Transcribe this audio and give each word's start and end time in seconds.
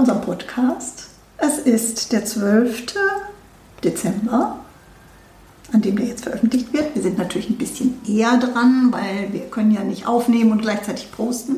Unserem 0.00 0.22
Podcast. 0.22 1.08
Es 1.36 1.58
ist 1.58 2.12
der 2.12 2.24
12. 2.24 2.86
Dezember, 3.84 4.56
an 5.72 5.82
dem 5.82 5.96
der 5.96 6.06
jetzt 6.06 6.24
veröffentlicht 6.24 6.72
wird. 6.72 6.94
Wir 6.94 7.02
sind 7.02 7.18
natürlich 7.18 7.50
ein 7.50 7.58
bisschen 7.58 8.00
eher 8.08 8.38
dran, 8.38 8.88
weil 8.90 9.30
wir 9.32 9.42
können 9.50 9.70
ja 9.70 9.84
nicht 9.84 10.06
aufnehmen 10.06 10.52
und 10.52 10.62
gleichzeitig 10.62 11.12
posten. 11.12 11.56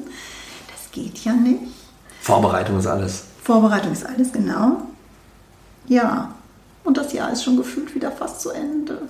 Das 0.67 0.91
geht 0.91 1.19
ja 1.25 1.35
nicht. 1.35 1.63
Vorbereitung 2.21 2.79
ist 2.81 2.87
alles. 2.89 3.25
Vorbereitung 3.45 3.93
ist 3.93 4.05
alles, 4.05 4.33
genau. 4.33 4.83
Ja, 5.87 6.35
und 6.83 6.97
das 6.97 7.13
Jahr 7.13 7.33
ist 7.33 7.45
schon 7.45 7.57
gefühlt 7.57 7.95
wieder 7.95 8.11
fast 8.11 8.41
zu 8.41 8.51
Ende. 8.51 9.03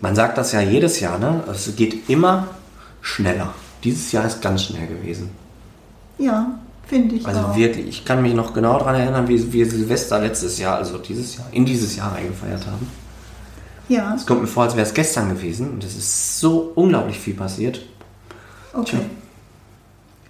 Man 0.00 0.16
sagt 0.16 0.36
das 0.36 0.50
ja 0.50 0.60
jedes 0.60 0.98
Jahr, 0.98 1.18
ne? 1.20 1.44
Es 1.48 1.74
geht 1.76 2.10
immer 2.10 2.48
schneller. 3.02 3.54
Dieses 3.84 4.10
Jahr 4.10 4.26
ist 4.26 4.42
ganz 4.42 4.64
schnell 4.64 4.88
gewesen. 4.88 5.30
Ja, 6.18 6.58
finde 6.88 7.16
ich 7.16 7.26
Also 7.26 7.40
auch. 7.40 7.56
wirklich, 7.56 7.86
ich 7.88 8.04
kann 8.04 8.22
mich 8.22 8.34
noch 8.34 8.52
genau 8.54 8.78
daran 8.78 8.94
erinnern, 8.96 9.28
wie 9.28 9.52
wir 9.52 9.68
Silvester 9.70 10.18
letztes 10.20 10.58
Jahr, 10.58 10.76
also 10.76 10.98
dieses 10.98 11.36
Jahr, 11.36 11.46
in 11.52 11.64
dieses 11.64 11.94
Jahr 11.96 12.14
eingefeiert 12.14 12.66
haben. 12.66 12.88
ja, 13.88 14.14
Es 14.14 14.26
kommt 14.26 14.40
mir 14.42 14.46
vor, 14.46 14.64
als 14.64 14.74
wäre 14.76 14.86
es 14.86 14.94
gestern 14.94 15.28
gewesen 15.30 15.70
und 15.72 15.84
es 15.84 15.96
ist 15.96 16.40
so 16.40 16.72
unglaublich 16.74 17.18
viel 17.18 17.34
passiert. 17.34 17.80
okay. 18.72 18.96
Tja. 18.96 19.00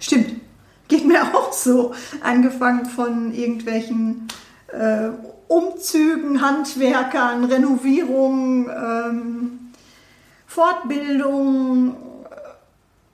Stimmt. 0.01 0.31
Geht 0.87 1.05
mir 1.07 1.21
auch 1.35 1.51
so. 1.53 1.93
Angefangen 2.23 2.85
von 2.85 3.33
irgendwelchen 3.33 4.27
äh, 4.71 5.09
Umzügen, 5.47 6.41
Handwerkern, 6.41 7.43
Renovierungen, 7.45 8.69
ähm, 8.69 9.51
Fortbildung, 10.47 11.89
äh, 11.89 12.08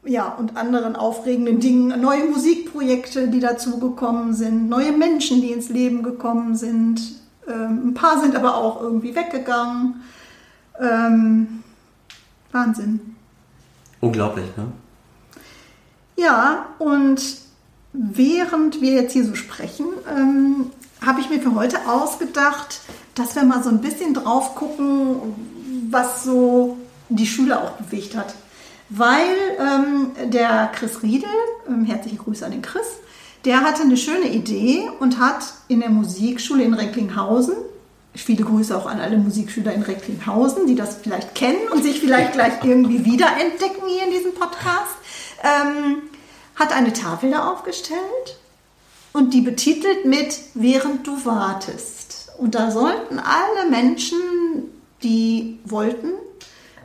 ja, 0.05 0.29
und 0.29 0.55
anderen 0.55 0.95
aufregenden 0.95 1.59
Dingen. 1.59 1.99
Neue 2.01 2.25
Musikprojekte, 2.25 3.27
die 3.27 3.39
dazugekommen 3.39 4.33
sind, 4.33 4.69
neue 4.69 4.91
Menschen, 4.91 5.41
die 5.41 5.51
ins 5.51 5.69
Leben 5.69 6.03
gekommen 6.03 6.55
sind. 6.55 7.01
Ähm, 7.47 7.89
ein 7.89 7.93
paar 7.93 8.21
sind 8.21 8.35
aber 8.35 8.55
auch 8.55 8.81
irgendwie 8.81 9.15
weggegangen. 9.15 10.01
Ähm, 10.79 11.63
Wahnsinn. 12.51 13.15
Unglaublich, 14.01 14.45
ne? 14.57 14.67
Ja, 16.17 16.67
und 16.79 17.21
während 17.91 18.81
wir 18.81 18.93
jetzt 18.93 19.13
hier 19.13 19.25
so 19.25 19.35
sprechen, 19.35 19.87
ähm, 20.09 20.71
habe 21.05 21.19
ich 21.19 21.29
mir 21.29 21.39
für 21.39 21.55
heute 21.55 21.77
ausgedacht, 21.87 22.81
dass 23.15 23.35
wir 23.35 23.43
mal 23.43 23.63
so 23.63 23.69
ein 23.69 23.81
bisschen 23.81 24.13
drauf 24.13 24.55
gucken, 24.55 25.17
was 25.89 26.23
so 26.23 26.77
die 27.09 27.27
Schüler 27.27 27.63
auch 27.63 27.71
bewegt 27.71 28.15
hat. 28.15 28.33
Weil 28.89 29.35
ähm, 29.59 30.11
der 30.31 30.71
Chris 30.75 31.01
Riedel, 31.01 31.29
ähm, 31.67 31.85
herzliche 31.85 32.17
Grüße 32.17 32.45
an 32.45 32.51
den 32.51 32.61
Chris, 32.61 32.85
der 33.43 33.61
hatte 33.61 33.83
eine 33.83 33.97
schöne 33.97 34.29
Idee 34.29 34.89
und 34.99 35.19
hat 35.19 35.43
in 35.67 35.79
der 35.79 35.89
Musikschule 35.89 36.63
in 36.63 36.73
Recklinghausen, 36.73 37.55
viele 38.13 38.43
Grüße 38.43 38.75
auch 38.75 38.85
an 38.85 38.99
alle 38.99 39.17
Musikschüler 39.17 39.73
in 39.73 39.83
Recklinghausen, 39.83 40.67
die 40.67 40.75
das 40.75 40.95
vielleicht 40.95 41.35
kennen 41.35 41.67
und 41.71 41.83
sich 41.83 41.99
vielleicht 41.99 42.33
gleich 42.33 42.63
irgendwie 42.63 43.05
wiederentdecken 43.05 43.87
hier 43.87 44.05
in 44.05 44.11
diesem 44.11 44.33
Podcast, 44.33 44.95
ähm, 45.43 46.03
hat 46.55 46.73
eine 46.73 46.93
Tafel 46.93 47.31
da 47.31 47.51
aufgestellt 47.51 48.39
und 49.13 49.33
die 49.33 49.41
betitelt 49.41 50.05
mit 50.05 50.39
Während 50.53 51.05
du 51.05 51.25
wartest. 51.25 52.29
Und 52.37 52.55
da 52.55 52.71
sollten 52.71 53.19
alle 53.19 53.69
Menschen, 53.69 54.19
die 55.03 55.59
wollten, 55.65 56.09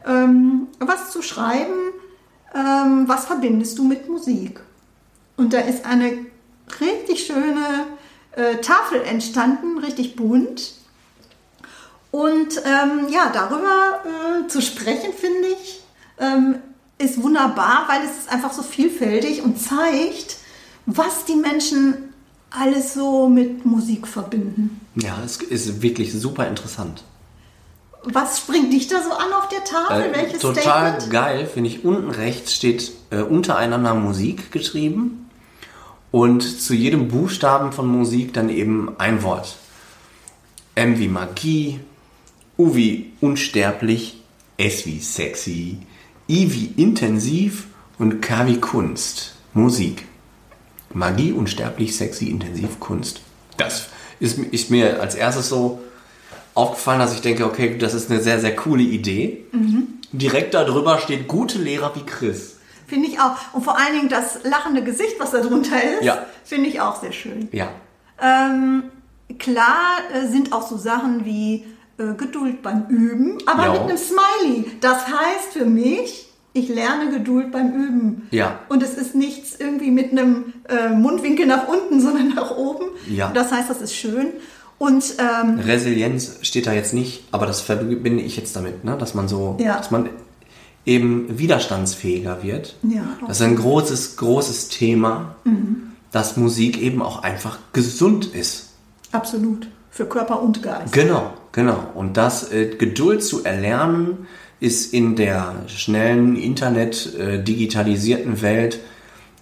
ähm, 0.07 0.69
was 0.79 1.11
zu 1.11 1.23
schreiben, 1.23 1.93
ähm, 2.55 3.05
was 3.07 3.27
verbindest 3.27 3.79
du 3.79 3.85
mit 3.85 4.09
Musik. 4.09 4.61
Und 5.37 5.53
da 5.53 5.61
ist 5.61 5.85
eine 5.87 6.27
richtig 6.81 7.27
schöne 7.27 7.87
äh, 8.33 8.57
Tafel 8.57 9.03
entstanden, 9.03 9.79
richtig 9.79 10.17
bunt. 10.17 10.75
Und 12.11 12.61
ähm, 12.65 13.09
ja, 13.09 13.31
darüber 13.33 14.01
äh, 14.05 14.49
zu 14.49 14.61
sprechen, 14.61 15.13
finde 15.13 15.49
ich, 15.49 15.81
ähm, 16.19 16.57
ist 16.99 17.23
wunderbar, 17.23 17.85
weil 17.89 18.03
es 18.05 18.19
ist 18.19 18.29
einfach 18.29 18.53
so 18.53 18.63
vielfältig 18.63 19.43
und 19.43 19.61
zeigt, 19.61 20.37
was 20.87 21.25
die 21.25 21.37
Menschen 21.37 22.13
alles 22.51 22.95
so 22.95 23.29
mit 23.29 23.65
Musik 23.65 24.09
verbinden. 24.09 24.81
Ja, 24.97 25.19
es 25.25 25.37
ist 25.37 25.83
wirklich 25.83 26.13
super 26.13 26.49
interessant. 26.49 27.05
Was 28.05 28.39
springt 28.39 28.73
dich 28.73 28.89
da 28.89 29.03
so 29.03 29.13
an 29.13 29.33
auf 29.33 29.49
der 29.49 29.65
Tafel? 29.65 30.13
Äh, 30.13 30.17
Welches 30.17 30.41
total 30.41 30.63
Statement? 30.63 31.11
geil, 31.11 31.47
finde 31.47 31.69
ich. 31.71 31.85
Unten 31.85 32.11
rechts 32.11 32.55
steht 32.55 32.93
äh, 33.11 33.21
untereinander 33.21 33.95
Musik 33.95 34.53
geschrieben 34.53 35.29
und 36.11 36.43
zu 36.43 36.75
jedem 36.75 37.09
Buchstaben 37.09 37.73
von 37.73 37.87
Musik 37.87 38.33
dann 38.33 38.49
eben 38.49 38.95
ein 38.99 39.23
Wort. 39.23 39.57
M 40.75 40.99
wie 40.99 41.09
Magie, 41.09 41.81
U 42.59 42.75
wie 42.75 43.13
unsterblich, 43.21 44.23
S 44.57 44.87
wie 44.87 45.01
sexy, 45.01 45.79
I 46.29 46.53
wie 46.53 46.83
intensiv 46.83 47.67
und 47.99 48.21
K 48.21 48.47
wie 48.47 48.61
Kunst. 48.61 49.35
Musik. 49.53 50.07
Magie, 50.93 51.33
unsterblich, 51.33 51.97
sexy, 51.97 52.29
intensiv, 52.31 52.81
Kunst. 52.81 53.21
Das 53.57 53.89
ist, 54.21 54.39
ist 54.39 54.71
mir 54.71 55.01
als 55.01 55.15
erstes 55.15 55.49
so 55.49 55.81
aufgefallen, 56.61 56.99
dass 57.01 57.15
ich 57.15 57.21
denke, 57.21 57.45
okay, 57.45 57.77
das 57.79 57.95
ist 57.95 58.11
eine 58.11 58.21
sehr, 58.21 58.39
sehr 58.41 58.55
coole 58.55 58.83
Idee. 58.83 59.45
Direkt 60.13 60.55
darüber 60.55 60.99
steht 60.99 61.29
gute 61.29 61.59
Lehrer 61.59 61.93
wie 61.95 62.05
Chris. 62.05 62.57
Finde 62.87 63.09
ich 63.09 63.21
auch. 63.21 63.37
Und 63.53 63.63
vor 63.65 63.79
allen 63.79 63.95
Dingen 63.95 64.09
das 64.09 64.41
lachende 64.45 64.83
Gesicht, 64.83 65.17
was 65.19 65.31
da 65.31 65.41
drunter 65.41 65.77
ist, 65.83 66.03
Ja. 66.05 66.27
finde 66.45 66.69
ich 66.69 66.81
auch 66.81 67.01
sehr 67.01 67.13
schön. 67.13 67.49
Ja. 67.53 67.69
Ähm, 68.21 68.85
klar 69.39 69.99
äh, 70.13 70.27
sind 70.27 70.53
auch 70.53 70.67
so 70.69 70.77
Sachen 70.77 71.25
wie 71.25 71.65
äh, 71.99 72.15
Geduld 72.17 72.63
beim 72.63 72.87
Üben, 72.89 73.39
aber 73.47 73.67
Ja. 73.67 73.73
mit 73.73 73.81
einem 73.83 73.97
Smiley. 73.99 74.73
Das 74.81 75.07
heißt 75.07 75.53
für 75.53 75.65
mich, 75.67 76.27
ich 76.53 76.69
lerne 76.69 77.11
Geduld 77.13 77.53
beim 77.53 77.73
Üben. 77.73 78.27
Ja. 78.33 78.59
Und 78.69 78.83
es 78.83 78.95
ist 78.95 79.15
nichts 79.15 79.55
irgendwie 79.57 79.93
mit 79.93 80.11
einem 80.11 80.55
äh, 80.69 80.89
Mundwinkel 80.89 81.47
nach 81.47 81.69
unten, 81.69 82.01
sondern 82.07 82.31
nach 82.35 82.51
oben. 82.57 82.87
Ja. 83.09 83.31
Das 83.33 83.53
heißt, 83.53 83.71
das 83.71 83.81
ist 83.81 83.95
schön. 83.95 84.29
Und 84.81 85.05
ähm, 85.19 85.59
Resilienz 85.61 86.39
steht 86.41 86.67
da 86.67 86.73
jetzt 86.73 86.95
nicht, 86.95 87.25
aber 87.33 87.45
das 87.45 87.61
verbinde 87.61 88.23
ich 88.23 88.39
jetzt 88.39 88.57
damit, 88.57 88.83
ne? 88.83 88.97
dass 88.97 89.13
man 89.13 89.29
so, 89.29 89.59
Ja. 89.61 89.77
dass 89.77 89.91
man 89.91 90.09
eben 90.87 91.39
widerstandsfähiger 91.39 92.43
wird. 92.43 92.77
Ja. 92.83 93.03
Das 93.27 93.41
ist 93.41 93.43
ein 93.43 93.57
großes, 93.57 94.17
großes 94.17 94.71
Thema, 94.71 95.35
dass 96.13 96.39
Musik 96.39 96.81
eben 96.81 97.03
auch 97.03 97.23
einfach 97.23 97.59
gesund 97.75 98.25
ist. 98.35 98.71
absolut. 99.13 99.69
Für 99.91 100.07
Körper 100.07 100.41
und 100.41 100.63
Geist. 100.63 100.93
Genau, 100.95 101.35
genau. 101.53 101.91
Und 101.95 102.17
das 102.17 102.51
äh, 102.53 102.75
Geduld 102.79 103.23
zu 103.25 103.45
erlernen 103.45 104.29
ist 104.61 104.95
in 104.95 105.15
der 105.17 105.57
schnellen 105.67 106.37
Internet 106.37 107.15
äh, 107.17 107.43
digitalisierten 107.43 108.41
Welt 108.41 108.79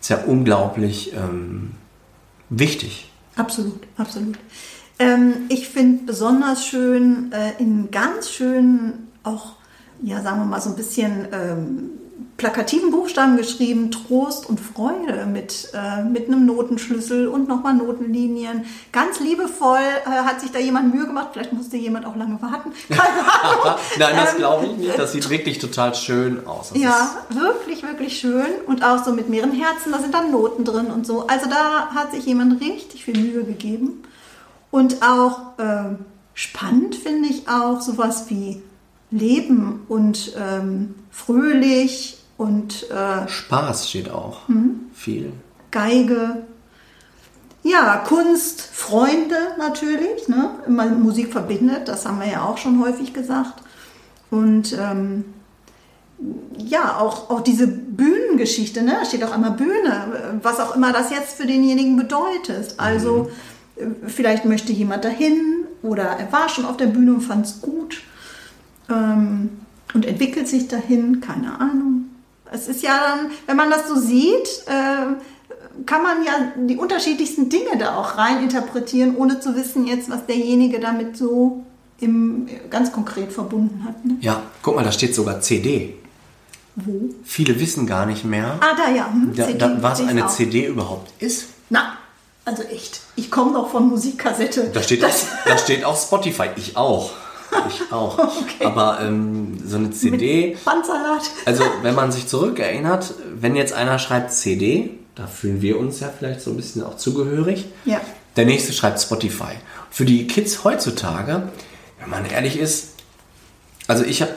sehr 0.00 0.26
unglaublich 0.26 1.12
ähm, 1.12 1.72
wichtig. 2.48 3.10
Absolut, 3.36 3.82
absolut. 3.98 4.36
Ähm, 4.98 5.46
ich 5.48 5.68
finde 5.68 6.04
besonders 6.04 6.66
schön, 6.66 7.32
äh, 7.32 7.60
in 7.62 7.90
ganz 7.90 8.30
schönen, 8.30 9.08
auch, 9.22 9.52
ja, 10.02 10.22
sagen 10.22 10.40
wir 10.40 10.46
mal, 10.46 10.60
so 10.60 10.70
ein 10.70 10.76
bisschen 10.76 11.28
ähm, 11.32 11.90
plakativen 12.38 12.92
Buchstaben 12.92 13.36
geschrieben, 13.36 13.90
Trost 13.90 14.48
und 14.48 14.60
Freude 14.60 15.26
mit, 15.26 15.70
äh, 15.74 16.04
mit 16.04 16.28
einem 16.28 16.46
Notenschlüssel 16.46 17.26
und 17.26 17.48
nochmal 17.48 17.74
Notenlinien. 17.74 18.64
Ganz 18.92 19.18
liebevoll 19.18 19.78
äh, 19.78 20.08
hat 20.08 20.40
sich 20.40 20.52
da 20.52 20.60
jemand 20.60 20.94
Mühe 20.94 21.04
gemacht. 21.04 21.30
Vielleicht 21.32 21.52
musste 21.52 21.76
jemand 21.76 22.06
auch 22.06 22.14
lange 22.14 22.40
warten. 22.40 22.72
Keine 22.88 23.00
Ahnung. 23.00 23.80
Nein, 23.98 24.16
das 24.16 24.32
Ähm, 24.32 24.38
glaube 24.38 24.66
ich 24.66 24.76
nicht. 24.76 24.98
Das 24.98 25.12
sieht 25.12 25.28
wirklich 25.30 25.58
total 25.58 25.94
schön 25.96 26.46
aus. 26.46 26.70
Das 26.70 26.80
Ja, 26.80 27.10
wirklich, 27.30 27.82
wirklich 27.82 28.18
schön. 28.18 28.46
Und 28.66 28.84
auch 28.84 29.04
so 29.04 29.12
mit 29.12 29.28
mehreren 29.28 29.52
Herzen, 29.52 29.90
da 29.90 29.98
sind 29.98 30.14
dann 30.14 30.30
Noten 30.30 30.64
drin 30.64 30.86
und 30.86 31.06
so. 31.06 31.26
Also 31.26 31.50
da 31.50 31.88
hat 31.92 32.12
sich 32.12 32.24
jemand 32.24 32.60
richtig 32.60 33.04
viel 33.04 33.18
Mühe 33.18 33.42
gegeben. 33.42 34.04
Und 34.70 35.02
auch 35.02 35.40
ähm, 35.58 36.00
spannend 36.34 36.94
finde 36.94 37.28
ich 37.28 37.48
auch 37.48 37.80
sowas 37.80 38.26
wie 38.28 38.62
Leben 39.10 39.84
und 39.88 40.32
ähm, 40.38 40.94
fröhlich 41.10 42.18
und 42.36 42.88
äh, 42.90 43.26
Spaß 43.28 43.88
steht 43.88 44.10
auch 44.10 44.46
Mhm. 44.48 44.80
viel. 44.92 45.32
Geige. 45.70 46.42
Ja, 47.62 47.96
Kunst, 47.96 48.60
Freunde 48.60 49.36
natürlich. 49.58 50.28
Ne? 50.28 50.50
Immer 50.66 50.86
Musik 50.86 51.32
verbindet, 51.32 51.88
das 51.88 52.06
haben 52.06 52.20
wir 52.20 52.28
ja 52.28 52.44
auch 52.44 52.58
schon 52.58 52.80
häufig 52.82 53.12
gesagt. 53.12 53.62
Und 54.30 54.76
ähm, 54.78 55.24
ja, 56.56 56.98
auch, 56.98 57.30
auch 57.30 57.40
diese 57.40 57.66
Bühnengeschichte, 57.66 58.82
ne? 58.82 58.96
da 59.00 59.04
steht 59.04 59.24
auch 59.24 59.32
einmal 59.32 59.52
Bühne, 59.52 60.40
was 60.42 60.60
auch 60.60 60.74
immer 60.74 60.92
das 60.92 61.10
jetzt 61.10 61.36
für 61.36 61.46
denjenigen 61.46 61.96
bedeutet. 61.96 62.74
Also 62.76 63.24
mhm. 63.24 63.28
Vielleicht 64.06 64.44
möchte 64.44 64.72
jemand 64.72 65.04
dahin 65.04 65.66
oder 65.82 66.04
er 66.04 66.32
war 66.32 66.48
schon 66.48 66.64
auf 66.64 66.76
der 66.76 66.86
Bühne 66.86 67.14
und 67.14 67.20
fand 67.20 67.46
es 67.46 67.60
gut 67.60 68.00
ähm, 68.90 69.50
und 69.94 70.04
entwickelt 70.06 70.48
sich 70.48 70.68
dahin, 70.68 71.20
keine 71.20 71.60
Ahnung. 71.60 72.06
Es 72.50 72.68
ist 72.68 72.82
ja 72.82 72.98
dann, 72.98 73.30
wenn 73.46 73.56
man 73.56 73.70
das 73.70 73.88
so 73.88 73.96
sieht, 73.96 74.64
äh, 74.66 75.14
kann 75.86 76.02
man 76.02 76.24
ja 76.24 76.52
die 76.56 76.76
unterschiedlichsten 76.76 77.48
Dinge 77.50 77.76
da 77.78 77.96
auch 77.96 78.16
rein 78.18 78.42
interpretieren, 78.42 79.14
ohne 79.16 79.38
zu 79.40 79.54
wissen 79.54 79.86
jetzt, 79.86 80.10
was 80.10 80.26
derjenige 80.26 80.80
damit 80.80 81.16
so 81.16 81.64
im, 82.00 82.48
ganz 82.70 82.90
konkret 82.92 83.32
verbunden 83.32 83.84
hat. 83.84 84.04
Ne? 84.04 84.16
Ja, 84.20 84.42
guck 84.62 84.76
mal, 84.76 84.84
da 84.84 84.92
steht 84.92 85.14
sogar 85.14 85.40
CD. 85.40 85.94
Wo? 86.76 87.10
Viele 87.24 87.58
wissen 87.60 87.86
gar 87.86 88.06
nicht 88.06 88.24
mehr, 88.24 88.58
Ah, 88.60 88.76
da 88.76 88.90
ja. 88.94 89.10
Hm, 89.12 89.32
da, 89.34 89.50
da, 89.52 89.82
was 89.82 90.00
eine. 90.00 90.26
CD 90.28 90.66
überhaupt 90.66 91.10
ist. 91.20 91.46
Na, 91.70 91.97
also 92.48 92.62
echt. 92.64 93.00
Ich 93.16 93.30
komme 93.30 93.52
doch 93.52 93.70
von 93.70 93.88
Musikkassette. 93.88 94.70
Da 94.72 94.82
steht, 94.82 95.02
Das- 95.02 95.22
auch, 95.24 95.44
da 95.46 95.58
steht 95.58 95.84
auch 95.84 96.00
Spotify. 96.00 96.48
Ich 96.56 96.76
auch. 96.76 97.10
Ich 97.68 97.92
auch. 97.92 98.18
Okay. 98.42 98.64
Aber 98.66 99.00
ähm, 99.00 99.58
so 99.64 99.76
eine 99.76 99.90
CD, 99.90 100.56
Bandsalat. 100.64 101.22
also 101.44 101.62
wenn 101.82 101.94
man 101.94 102.10
sich 102.12 102.26
zurückerinnert, 102.26 103.14
wenn 103.40 103.54
jetzt 103.56 103.72
einer 103.72 103.98
schreibt 103.98 104.32
CD, 104.32 104.90
da 105.14 105.26
fühlen 105.26 105.62
wir 105.62 105.78
uns 105.78 106.00
ja 106.00 106.10
vielleicht 106.16 106.40
so 106.40 106.50
ein 106.50 106.56
bisschen 106.56 106.82
auch 106.82 106.96
zugehörig. 106.96 107.66
Ja. 107.84 108.00
Der 108.36 108.44
nächste 108.46 108.72
schreibt 108.72 109.00
Spotify. 109.00 109.52
Für 109.90 110.04
die 110.04 110.26
Kids 110.26 110.64
heutzutage, 110.64 111.48
wenn 112.00 112.10
man 112.10 112.24
ehrlich 112.26 112.58
ist, 112.58 112.88
also 113.86 114.04
ich 114.04 114.22
habe, 114.22 114.34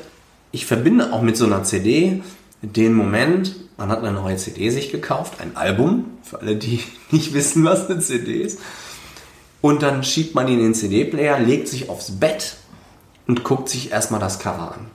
ich 0.52 0.66
verbinde 0.66 1.12
auch 1.14 1.22
mit 1.22 1.36
so 1.38 1.46
einer 1.46 1.64
CD 1.64 2.22
den 2.62 2.94
Moment, 2.94 3.56
man 3.78 3.90
hat 3.90 4.00
eine 4.00 4.12
neue 4.12 4.38
CD 4.38 4.70
sich 4.70 4.92
gekauft, 4.92 5.36
ein 5.42 5.56
Album, 5.56 6.06
für 6.24 6.40
alle, 6.42 6.56
die 6.56 6.82
nicht 7.12 7.34
wissen, 7.34 7.64
was 7.66 7.90
eine 7.90 8.00
CD 8.00 8.42
ist. 8.42 8.60
Und 9.62 9.84
dann 9.84 10.04
schiebt 10.04 10.34
man 10.36 10.48
ihn 10.48 10.58
in 10.60 10.66
den 10.66 10.74
CD-Player, 10.74 11.40
legt 11.40 11.68
sich 11.68 11.90
aufs 11.90 12.12
Bett 12.20 12.56
und 13.28 13.44
guckt 13.44 13.70
sich 13.70 13.92
erstmal 13.92 14.20
das 14.20 14.40
Cover 14.40 14.74
an. 14.74 14.88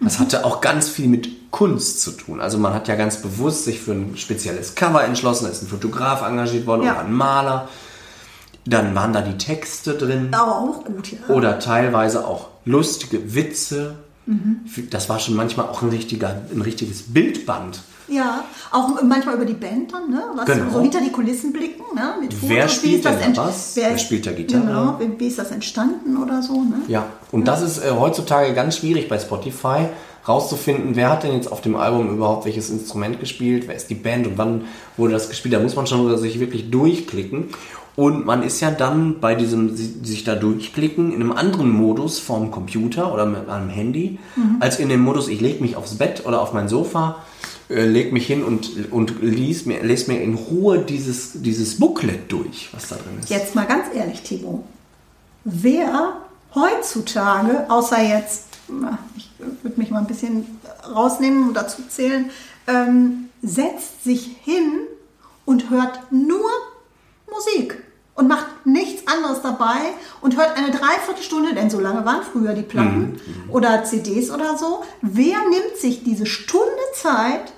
Das 0.00 0.18
hatte 0.18 0.44
auch 0.44 0.60
ganz 0.60 0.88
viel 0.88 1.06
mit 1.06 1.50
Kunst 1.52 2.02
zu 2.02 2.10
tun. 2.12 2.40
Also 2.40 2.58
man 2.58 2.74
hat 2.74 2.88
ja 2.88 2.96
ganz 2.96 3.18
bewusst 3.18 3.64
sich 3.64 3.78
für 3.80 3.92
ein 3.92 4.16
spezielles 4.16 4.74
Cover 4.74 5.04
entschlossen, 5.04 5.44
da 5.44 5.50
ist 5.50 5.62
ein 5.62 5.68
Fotograf 5.68 6.22
engagiert 6.22 6.66
worden 6.66 6.82
Ja. 6.82 6.92
oder 6.92 7.00
ein 7.04 7.12
Maler. 7.12 7.68
Dann 8.66 8.94
waren 8.94 9.12
da 9.12 9.22
die 9.22 9.38
Texte 9.38 9.94
drin 9.94 10.28
Aber 10.32 10.56
auch 10.56 10.84
gut, 10.84 11.12
ja. 11.12 11.34
oder 11.34 11.58
teilweise 11.58 12.26
auch 12.26 12.48
lustige 12.64 13.34
Witze. 13.34 13.96
Mhm. 14.26 14.60
Das 14.90 15.08
war 15.08 15.18
schon 15.18 15.34
manchmal 15.34 15.66
auch 15.66 15.82
ein, 15.82 15.88
richtiger, 15.88 16.42
ein 16.54 16.62
richtiges 16.62 17.12
Bildband. 17.12 17.80
Ja, 18.08 18.44
auch 18.70 19.00
manchmal 19.02 19.36
über 19.36 19.44
die 19.44 19.54
Band 19.54 19.92
dann, 19.92 20.10
ne? 20.10 20.22
Was 20.34 20.46
Genau. 20.46 20.70
so 20.70 20.80
hinter 20.80 21.00
die 21.00 21.10
Kulissen 21.10 21.52
blicken, 21.52 21.82
ne? 21.94 22.14
Mit 22.20 22.34
Fotos. 22.34 22.48
Wer 22.50 22.68
spielt 22.68 23.04
das 23.04 23.18
denn 23.18 23.34
da 23.34 23.46
was? 23.46 23.72
Wer 23.74 23.96
spielt 23.96 24.26
da 24.26 24.32
Gitarre? 24.32 24.66
Genau, 24.66 25.00
wie, 25.18 25.26
ist 25.26 25.38
das 25.38 25.50
entstanden 25.50 26.16
oder 26.16 26.42
so, 26.42 26.62
ne? 26.62 26.82
Ja, 26.88 27.06
und 27.30 27.46
das 27.46 27.62
ist 27.62 27.78
äh, 27.78 27.90
heutzutage 27.90 28.52
ganz 28.54 28.76
schwierig 28.76 29.08
bei 29.08 29.18
Spotify 29.18 29.86
rauszufinden, 30.26 30.94
wer 30.94 31.10
hat 31.10 31.24
denn 31.24 31.34
jetzt 31.34 31.50
auf 31.50 31.60
dem 31.60 31.74
Album 31.74 32.14
überhaupt 32.14 32.44
welches 32.44 32.70
Instrument 32.70 33.18
gespielt, 33.18 33.64
wer 33.66 33.74
ist 33.74 33.90
die 33.90 33.94
Band 33.94 34.26
und 34.26 34.38
wann 34.38 34.66
wurde 34.96 35.14
das 35.14 35.28
gespielt. 35.28 35.54
Da 35.54 35.58
muss 35.58 35.74
man 35.74 35.86
schon 35.86 36.16
sich 36.18 36.38
wirklich 36.38 36.70
durchklicken. 36.70 37.48
Und 37.94 38.24
man 38.24 38.42
ist 38.42 38.60
ja 38.60 38.70
dann 38.70 39.20
bei 39.20 39.34
diesem 39.34 39.76
si- 39.76 39.96
sich 40.02 40.24
da 40.24 40.34
durchklicken 40.34 41.12
in 41.12 41.20
einem 41.20 41.32
anderen 41.32 41.70
Modus 41.70 42.18
vom 42.18 42.50
Computer 42.50 43.12
oder 43.12 43.26
mit 43.26 43.48
einem 43.50 43.68
Handy, 43.68 44.18
als 44.60 44.78
in 44.78 44.88
dem 44.88 45.02
Modus, 45.02 45.28
ich 45.28 45.40
lege 45.42 45.62
mich 45.62 45.76
aufs 45.76 45.96
Bett 45.96 46.24
oder 46.24 46.40
auf 46.40 46.54
mein 46.54 46.68
Sofa, 46.68 47.16
äh, 47.68 47.84
leg 47.84 48.12
mich 48.12 48.26
hin 48.26 48.42
und, 48.44 48.90
und 48.90 49.20
lies 49.22 49.66
mir, 49.66 49.82
lese 49.82 50.10
mir 50.10 50.22
in 50.22 50.34
Ruhe 50.34 50.78
dieses, 50.78 51.32
dieses 51.42 51.78
Booklet 51.78 52.32
durch, 52.32 52.70
was 52.72 52.88
da 52.88 52.96
drin 52.96 53.18
ist. 53.20 53.28
Jetzt 53.28 53.54
mal 53.54 53.66
ganz 53.66 53.84
ehrlich, 53.94 54.22
Timo. 54.22 54.64
Wer 55.44 56.14
heutzutage, 56.54 57.66
außer 57.68 58.00
jetzt, 58.02 58.44
ich 59.16 59.30
würde 59.62 59.78
mich 59.78 59.90
mal 59.90 59.98
ein 60.00 60.06
bisschen 60.06 60.46
rausnehmen 60.94 61.48
und 61.48 61.54
dazu 61.54 61.82
zählen, 61.88 62.30
ähm, 62.66 63.28
setzt 63.42 64.04
sich 64.04 64.36
hin 64.44 64.80
und 65.44 65.68
hört 65.70 66.00
nur 66.10 66.48
Musik 67.32 67.82
und 68.14 68.28
macht 68.28 68.46
nichts 68.64 69.06
anderes 69.08 69.40
dabei 69.42 69.80
und 70.20 70.36
hört 70.36 70.56
eine 70.56 70.70
Dreiviertelstunde, 70.70 71.54
denn 71.54 71.70
so 71.70 71.80
lange 71.80 72.04
waren 72.04 72.22
früher 72.22 72.52
die 72.52 72.62
Platten 72.62 73.18
oder 73.48 73.84
CDs 73.84 74.30
oder 74.30 74.56
so. 74.58 74.82
Wer 75.00 75.38
nimmt 75.48 75.76
sich 75.80 76.04
diese 76.04 76.26
Stunde 76.26 76.66
Zeit 76.94 77.52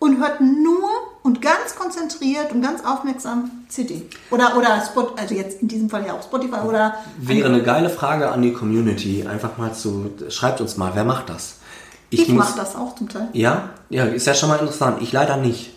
und 0.00 0.18
hört 0.20 0.40
nur 0.40 0.88
und 1.22 1.40
ganz 1.42 1.74
konzentriert 1.76 2.52
und 2.52 2.62
ganz 2.62 2.84
aufmerksam 2.84 3.50
CD. 3.68 4.08
Oder, 4.30 4.56
oder 4.56 4.80
Spot, 4.84 5.12
also 5.16 5.34
jetzt 5.34 5.60
in 5.62 5.68
diesem 5.68 5.90
Fall 5.90 6.06
ja 6.06 6.14
auch 6.14 6.22
Spotify 6.22 6.60
oder. 6.66 6.94
Wäre 7.18 7.48
eine 7.48 7.62
geile 7.62 7.90
Frage 7.90 8.30
an 8.30 8.42
die 8.42 8.52
Community, 8.52 9.26
einfach 9.26 9.58
mal 9.58 9.74
zu, 9.74 10.10
schreibt 10.28 10.60
uns 10.60 10.76
mal, 10.76 10.92
wer 10.94 11.04
macht 11.04 11.28
das? 11.30 11.56
Ich, 12.10 12.28
muss- 12.28 12.38
mache 12.46 12.58
das 12.58 12.74
auch 12.76 12.94
zum 12.94 13.08
Teil. 13.08 13.28
Ja, 13.32 13.70
ja, 13.90 14.04
ist 14.04 14.26
ja 14.26 14.34
schon 14.34 14.48
mal 14.48 14.56
interessant. 14.60 15.02
Ich 15.02 15.12
leider 15.12 15.36
nicht. 15.36 15.72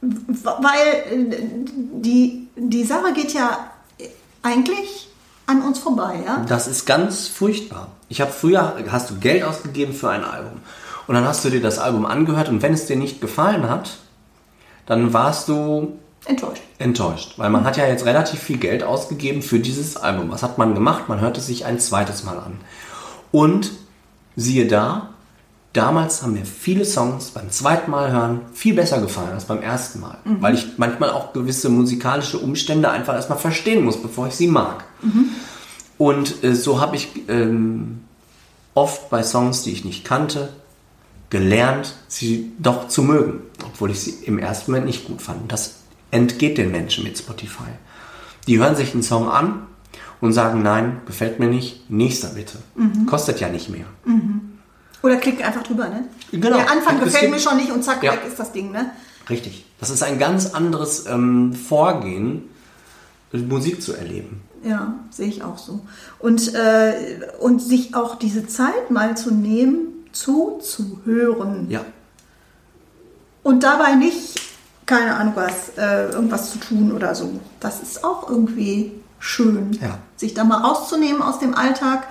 Weil 0.00 0.86
äh, 1.10 1.36
die, 1.74 2.48
die 2.56 2.84
Sache 2.84 3.12
geht 3.12 3.32
ja 3.34 3.70
eigentlich 4.42 5.08
an 5.46 5.62
uns 5.62 5.78
vorbei, 5.78 6.20
ja? 6.24 6.44
Das 6.48 6.66
ist 6.66 6.86
ganz 6.86 7.28
furchtbar. 7.28 7.88
Ich 8.08 8.20
habe 8.20 8.30
früher, 8.30 8.76
hast 8.90 9.10
du 9.10 9.16
Geld 9.16 9.42
ausgegeben 9.42 9.92
für 9.92 10.10
ein 10.10 10.24
Album. 10.24 10.60
Und 11.06 11.14
dann 11.14 11.24
hast 11.24 11.44
du 11.44 11.50
dir 11.50 11.60
das 11.60 11.78
Album 11.78 12.06
angehört 12.06 12.48
und 12.48 12.62
wenn 12.62 12.72
es 12.72 12.86
dir 12.86 12.96
nicht 12.96 13.20
gefallen 13.20 13.68
hat, 13.68 13.98
dann 14.86 15.12
warst 15.12 15.48
du 15.48 15.98
Enttäuscht. 16.24 16.62
enttäuscht. 16.78 17.34
Weil 17.36 17.50
man 17.50 17.64
hat 17.64 17.76
ja 17.76 17.86
jetzt 17.86 18.04
relativ 18.04 18.40
viel 18.40 18.58
Geld 18.58 18.82
ausgegeben 18.84 19.42
für 19.42 19.58
dieses 19.58 19.96
Album. 19.96 20.30
Was 20.30 20.42
hat 20.42 20.56
man 20.58 20.74
gemacht? 20.74 21.08
Man 21.08 21.20
hört 21.20 21.36
es 21.36 21.46
sich 21.46 21.64
ein 21.64 21.80
zweites 21.80 22.22
Mal 22.22 22.38
an. 22.38 22.60
Und 23.32 23.72
siehe 24.36 24.66
da, 24.66 25.10
damals 25.72 26.22
haben 26.22 26.32
mir 26.34 26.44
viele 26.44 26.84
Songs 26.84 27.30
beim 27.30 27.50
zweiten 27.50 27.90
Mal 27.90 28.10
hören 28.10 28.40
viel 28.52 28.74
besser 28.74 29.00
gefallen 29.00 29.32
als 29.32 29.44
beim 29.44 29.62
ersten 29.62 30.00
Mal. 30.00 30.18
Weil 30.42 30.54
ich 30.54 30.78
manchmal 30.78 31.10
auch 31.10 31.32
gewisse 31.32 31.68
musikalische 31.68 32.38
Umstände 32.38 32.90
einfach 32.90 33.14
erstmal 33.14 33.38
verstehen 33.38 33.84
muss, 33.84 34.00
bevor 34.02 34.26
ich 34.28 34.34
sie 34.34 34.48
mag. 34.48 34.84
Und 35.98 36.42
äh, 36.44 36.54
so 36.54 36.80
habe 36.80 36.96
ich 36.96 37.08
ähm, 37.28 38.00
oft 38.74 39.10
bei 39.10 39.22
Songs, 39.22 39.62
die 39.62 39.72
ich 39.72 39.84
nicht 39.84 40.04
kannte, 40.04 40.48
gelernt, 41.28 41.94
sie 42.08 42.52
doch 42.58 42.88
zu 42.88 43.02
mögen, 43.02 43.40
obwohl 43.64 43.90
ich 43.90 44.00
sie 44.00 44.24
im 44.24 44.38
ersten 44.38 44.72
Moment 44.72 44.86
nicht 44.86 45.06
gut 45.06 45.22
fand. 45.22 45.50
Das 45.52 45.76
entgeht 46.10 46.58
den 46.58 46.72
Menschen 46.72 47.04
mit 47.04 47.16
Spotify. 47.18 47.70
Die 48.48 48.58
hören 48.58 48.74
sich 48.74 48.94
einen 48.94 49.04
Song 49.04 49.28
an 49.28 49.66
und 50.20 50.32
sagen, 50.32 50.62
nein, 50.62 51.00
gefällt 51.06 51.38
mir 51.38 51.46
nicht, 51.46 51.88
nächster 51.90 52.30
bitte. 52.30 52.58
Kostet 53.06 53.38
ja 53.38 53.48
nicht 53.48 53.68
mehr. 53.70 53.84
Oder 55.02 55.16
klick 55.16 55.44
einfach 55.44 55.62
drüber, 55.62 55.88
ne? 55.88 56.04
Genau. 56.30 56.56
Der 56.56 56.70
Anfang 56.70 56.98
Es 56.98 57.04
gefällt 57.04 57.30
mir 57.30 57.38
schon 57.40 57.56
nicht 57.56 57.70
und 57.72 57.82
zack, 57.82 58.02
Ja. 58.02 58.12
weg 58.12 58.20
ist 58.28 58.38
das 58.38 58.52
Ding, 58.52 58.70
ne? 58.70 58.90
Richtig. 59.28 59.64
Das 59.80 59.90
ist 59.90 60.02
ein 60.02 60.18
ganz 60.18 60.54
anderes 60.54 61.06
ähm, 61.06 61.54
Vorgehen, 61.54 62.50
Musik 63.32 63.80
zu 63.82 63.94
erleben. 63.94 64.42
Ja, 64.62 64.94
sehe 65.10 65.28
ich 65.28 65.42
auch 65.42 65.56
so. 65.56 65.80
Und, 66.18 66.54
äh, 66.54 67.20
und 67.38 67.60
sich 67.62 67.94
auch 67.94 68.16
diese 68.16 68.46
Zeit 68.46 68.90
mal 68.90 69.16
zu 69.16 69.32
nehmen, 69.32 70.04
zuzuhören. 70.12 71.70
Ja. 71.70 71.84
Und 73.42 73.62
dabei 73.62 73.94
nicht, 73.94 74.40
keine 74.86 75.14
Ahnung 75.16 75.32
was, 75.36 75.70
äh, 75.78 76.10
irgendwas 76.10 76.50
zu 76.52 76.58
tun 76.58 76.92
oder 76.92 77.14
so. 77.14 77.30
Das 77.60 77.80
ist 77.80 78.04
auch 78.04 78.28
irgendwie 78.28 78.92
schön, 79.18 79.72
Ja. 79.80 79.98
sich 80.16 80.34
da 80.34 80.44
mal 80.44 80.58
rauszunehmen 80.58 81.22
aus 81.22 81.38
dem 81.38 81.54
Alltag. 81.54 82.06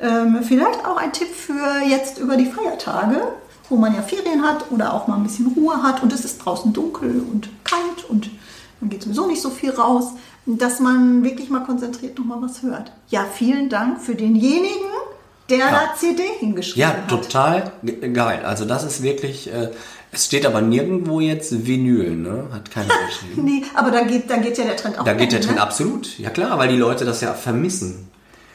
Ähm, 0.00 0.40
vielleicht 0.42 0.84
auch 0.84 0.96
ein 0.98 1.12
Tipp 1.12 1.28
für 1.28 1.80
jetzt 1.88 2.18
über 2.18 2.36
die 2.36 2.46
Feiertage, 2.46 3.28
wo 3.70 3.76
man 3.76 3.94
ja 3.94 4.02
Ferien 4.02 4.42
hat 4.42 4.70
oder 4.70 4.92
auch 4.94 5.06
mal 5.06 5.16
ein 5.16 5.22
bisschen 5.22 5.46
Ruhe 5.56 5.82
hat 5.82 6.02
und 6.02 6.12
es 6.12 6.24
ist 6.24 6.38
draußen 6.38 6.72
dunkel 6.72 7.22
und 7.32 7.48
kalt 7.64 8.04
und 8.08 8.30
man 8.80 8.90
geht 8.90 9.02
sowieso 9.02 9.26
nicht 9.26 9.40
so 9.40 9.48
viel 9.50 9.70
raus, 9.70 10.08
dass 10.44 10.80
man 10.80 11.24
wirklich 11.24 11.48
mal 11.50 11.60
konzentriert 11.64 12.18
nochmal 12.18 12.42
was 12.42 12.62
hört. 12.62 12.92
Ja, 13.08 13.24
vielen 13.32 13.68
Dank 13.70 14.00
für 14.00 14.14
denjenigen, 14.14 14.86
der 15.48 15.70
da 15.70 15.94
CD 15.98 16.22
hingeschrieben 16.40 16.82
Ja, 16.82 16.88
hat. 16.88 17.08
total 17.08 17.72
ge- 17.82 18.12
geil. 18.12 18.44
Also 18.44 18.64
das 18.66 18.84
ist 18.84 19.02
wirklich, 19.02 19.50
äh, 19.52 19.70
es 20.12 20.26
steht 20.26 20.44
aber 20.46 20.60
nirgendwo 20.60 21.20
jetzt 21.20 21.66
Vinyl, 21.66 22.14
ne? 22.16 22.44
Hat 22.52 22.70
keiner 22.70 22.92
geschrieben. 23.08 23.44
Nee, 23.44 23.62
aber 23.74 23.90
da 23.90 24.02
geht, 24.04 24.28
da 24.30 24.36
geht 24.36 24.58
ja 24.58 24.64
der 24.64 24.76
Trend 24.76 24.98
auch 25.00 25.04
Da 25.04 25.14
geht 25.14 25.32
der 25.32 25.40
Trend 25.40 25.56
ne? 25.56 25.62
absolut. 25.62 26.18
Ja 26.18 26.30
klar, 26.30 26.58
weil 26.58 26.68
die 26.68 26.76
Leute 26.76 27.04
das 27.06 27.22
ja 27.22 27.32
vermissen. 27.32 28.08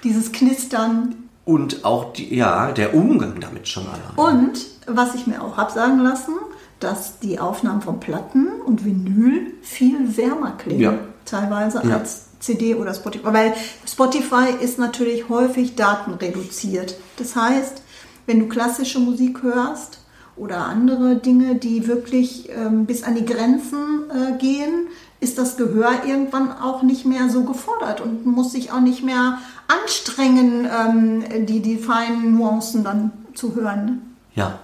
Dieses 0.03 0.31
Knistern. 0.31 1.15
Und 1.45 1.83
auch 1.85 2.13
die, 2.13 2.35
ja, 2.35 2.71
der 2.71 2.93
Umgang 2.93 3.39
damit 3.39 3.67
schon 3.67 3.85
allein. 3.87 4.35
Und, 4.35 4.59
was 4.87 5.15
ich 5.15 5.27
mir 5.27 5.41
auch 5.43 5.57
hab 5.57 5.71
sagen 5.71 5.99
lassen, 5.99 6.33
dass 6.79 7.19
die 7.19 7.39
Aufnahmen 7.39 7.81
von 7.81 7.99
Platten 7.99 8.47
und 8.65 8.85
Vinyl 8.85 9.53
viel 9.61 10.17
wärmer 10.17 10.51
klingen. 10.57 10.81
Ja. 10.81 10.93
Teilweise 11.25 11.81
Ja. 11.83 11.97
als 11.97 12.25
CD 12.39 12.75
oder 12.75 12.93
Spotify. 12.93 13.25
Weil 13.25 13.53
Spotify 13.87 14.49
ist 14.61 14.79
natürlich 14.79 15.29
häufig 15.29 15.75
datenreduziert. 15.75 16.95
Das 17.17 17.35
heißt, 17.35 17.83
wenn 18.25 18.39
du 18.39 18.47
klassische 18.47 18.99
Musik 18.99 19.41
hörst 19.43 19.99
oder 20.35 20.65
andere 20.65 21.15
Dinge, 21.15 21.55
die 21.55 21.87
wirklich 21.87 22.49
ähm, 22.49 22.85
bis 22.85 23.03
an 23.03 23.15
die 23.15 23.25
Grenzen 23.25 24.03
äh, 24.09 24.37
gehen, 24.37 24.87
ist 25.19 25.37
das 25.37 25.55
Gehör 25.55 25.91
irgendwann 26.07 26.51
auch 26.51 26.81
nicht 26.81 27.05
mehr 27.05 27.29
so 27.29 27.43
gefordert 27.43 28.01
und 28.01 28.25
muss 28.25 28.53
sich 28.53 28.71
auch 28.71 28.79
nicht 28.79 29.03
mehr 29.03 29.37
anstrengen, 29.71 30.65
ähm, 30.65 31.45
die, 31.45 31.61
die 31.61 31.77
feinen 31.77 32.35
Nuancen 32.35 32.83
dann 32.83 33.11
zu 33.33 33.55
hören. 33.55 34.15
Ja. 34.35 34.59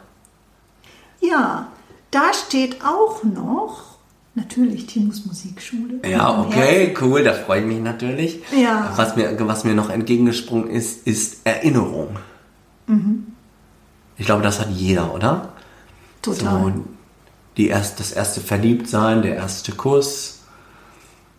Ja, 1.21 1.67
da 2.11 2.33
steht 2.33 2.83
auch 2.83 3.23
noch 3.23 3.97
natürlich 4.35 4.85
Timus 4.85 5.25
Musikschule. 5.25 5.99
Ja, 6.07 6.39
okay, 6.39 6.95
cool, 7.01 7.23
da 7.23 7.33
freue 7.33 7.61
ich 7.61 7.65
mich 7.65 7.79
natürlich. 7.79 8.39
Ja. 8.55 8.93
Was 8.95 9.15
mir, 9.15 9.35
was 9.39 9.63
mir 9.63 9.73
noch 9.73 9.89
entgegengesprungen 9.89 10.69
ist, 10.69 11.05
ist 11.07 11.41
Erinnerung. 11.43 12.17
Mhm. 12.85 13.33
Ich 14.17 14.25
glaube, 14.25 14.43
das 14.43 14.59
hat 14.59 14.69
jeder, 14.69 15.13
oder? 15.13 15.53
Total. 16.21 16.73
So, 16.73 16.85
die 17.57 17.67
erst, 17.67 17.99
das 17.99 18.11
erste 18.11 18.41
Verliebtsein, 18.41 19.21
der 19.21 19.35
erste 19.35 19.71
Kuss. 19.71 20.37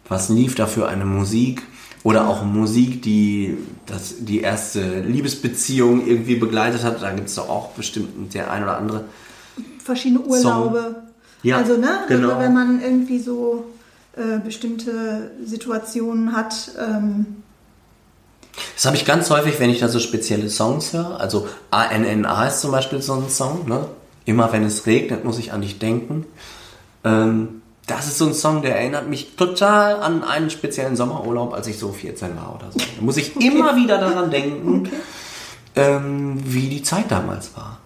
Was 0.08 0.28
lief 0.28 0.54
da 0.54 0.66
für 0.66 0.88
eine 0.88 1.04
Musik? 1.04 1.62
Oder 2.04 2.28
auch 2.28 2.42
Musik, 2.44 3.02
die 3.02 3.58
das, 3.86 4.14
die 4.20 4.40
erste 4.40 5.00
Liebesbeziehung 5.00 6.06
irgendwie 6.06 6.36
begleitet 6.36 6.84
hat. 6.84 7.02
Da 7.02 7.10
gibt 7.10 7.28
es 7.28 7.34
doch 7.34 7.48
auch 7.48 7.70
bestimmt 7.70 8.32
der 8.34 8.50
ein 8.50 8.62
oder 8.62 8.78
andere. 8.78 9.04
Verschiedene 9.82 10.20
Urlaube. 10.20 11.02
Ja, 11.42 11.56
also, 11.58 11.76
ne, 11.76 12.00
genau. 12.08 12.38
wenn 12.38 12.54
man 12.54 12.80
irgendwie 12.80 13.18
so 13.18 13.64
äh, 14.16 14.38
bestimmte 14.38 15.32
Situationen 15.44 16.34
hat. 16.34 16.70
Ähm, 16.78 17.26
Das 18.74 18.86
habe 18.86 18.96
ich 18.96 19.04
ganz 19.04 19.30
häufig, 19.30 19.60
wenn 19.60 19.70
ich 19.70 19.80
da 19.80 19.88
so 19.88 19.98
spezielle 19.98 20.50
Songs 20.50 20.92
höre. 20.92 21.20
Also 21.20 21.48
ANNA 21.70 22.46
ist 22.46 22.60
zum 22.60 22.70
Beispiel 22.70 23.02
so 23.02 23.14
ein 23.14 23.28
Song. 23.28 23.68
Ne? 23.68 23.86
Immer 24.24 24.52
wenn 24.52 24.64
es 24.64 24.86
regnet, 24.86 25.24
muss 25.24 25.38
ich 25.38 25.52
an 25.52 25.62
dich 25.62 25.78
denken. 25.78 26.26
Ähm, 27.04 27.62
das 27.88 28.07
ist 28.07 28.18
so 28.18 28.26
ein 28.26 28.35
Song, 28.35 28.62
der 28.62 28.78
erinnert 28.78 29.09
mich 29.09 29.35
total 29.37 30.00
an 30.00 30.23
einen 30.23 30.50
speziellen 30.50 30.95
Sommerurlaub, 30.95 31.52
als 31.52 31.66
ich 31.66 31.78
so 31.78 31.90
14 31.92 32.37
war 32.37 32.54
oder 32.54 32.71
so. 32.71 32.78
Da 32.78 33.02
muss 33.02 33.16
ich 33.16 33.37
immer 33.40 33.76
wieder 33.76 33.99
daran 33.99 34.30
denken, 34.30 34.90
ähm, 35.75 36.40
wie 36.45 36.68
die 36.68 36.83
Zeit 36.83 37.11
damals 37.11 37.57
war. 37.57 37.80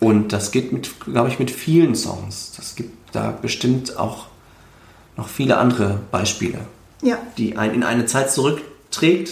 Und 0.00 0.32
das 0.32 0.52
geht 0.52 0.72
mit, 0.72 1.00
glaube 1.00 1.28
ich, 1.28 1.38
mit 1.38 1.50
vielen 1.50 1.94
Songs. 1.96 2.52
Das 2.56 2.76
gibt 2.76 3.14
da 3.14 3.30
bestimmt 3.30 3.98
auch 3.98 4.26
noch 5.16 5.28
viele 5.28 5.56
andere 5.56 5.98
Beispiele 6.10 6.60
ja, 7.02 7.18
die 7.36 7.56
einen 7.56 7.74
in 7.74 7.82
eine 7.82 8.06
Zeit 8.06 8.30
zurückträgt, 8.30 9.30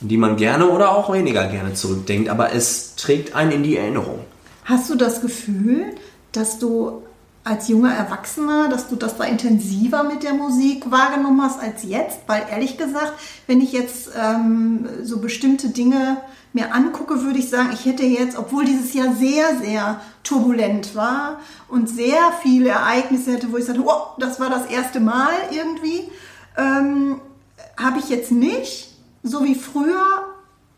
die 0.00 0.16
man 0.16 0.36
gerne 0.36 0.68
oder 0.68 0.92
auch 0.92 1.12
weniger 1.12 1.46
gerne 1.48 1.74
zurückdenkt, 1.74 2.28
aber 2.28 2.52
es 2.52 2.96
trägt 2.96 3.34
einen 3.34 3.52
in 3.52 3.62
die 3.62 3.76
Erinnerung. 3.76 4.20
Hast 4.64 4.88
du 4.90 4.94
das 4.94 5.20
Gefühl, 5.20 5.84
dass 6.32 6.58
du 6.58 7.02
als 7.42 7.68
junger 7.68 7.94
Erwachsener, 7.94 8.68
dass 8.68 8.88
du 8.88 8.96
das 8.96 9.16
da 9.16 9.24
intensiver 9.24 10.02
mit 10.02 10.22
der 10.22 10.34
Musik 10.34 10.90
wahrgenommen 10.90 11.42
hast 11.42 11.60
als 11.60 11.82
jetzt? 11.82 12.20
Weil 12.26 12.44
ehrlich 12.50 12.76
gesagt, 12.76 13.14
wenn 13.46 13.60
ich 13.60 13.72
jetzt 13.72 14.10
ähm, 14.20 14.88
so 15.02 15.18
bestimmte 15.18 15.70
Dinge 15.70 16.18
mir 16.52 16.74
angucke, 16.74 17.22
würde 17.22 17.38
ich 17.38 17.48
sagen, 17.48 17.70
ich 17.72 17.86
hätte 17.86 18.04
jetzt, 18.04 18.36
obwohl 18.36 18.64
dieses 18.64 18.92
Jahr 18.92 19.14
sehr, 19.14 19.58
sehr 19.58 20.00
turbulent 20.24 20.94
war 20.94 21.40
und 21.68 21.88
sehr 21.88 22.18
viele 22.42 22.70
Ereignisse 22.70 23.32
hätte, 23.32 23.52
wo 23.52 23.56
ich 23.56 23.64
sagte, 23.64 23.84
oh, 23.86 24.18
das 24.18 24.40
war 24.40 24.50
das 24.50 24.66
erste 24.66 25.00
Mal 25.00 25.32
irgendwie, 25.50 26.08
ähm, 26.56 27.20
habe 27.78 28.00
ich 28.00 28.08
jetzt 28.08 28.32
nicht, 28.32 28.88
so 29.22 29.44
wie 29.44 29.54
früher, 29.54 30.04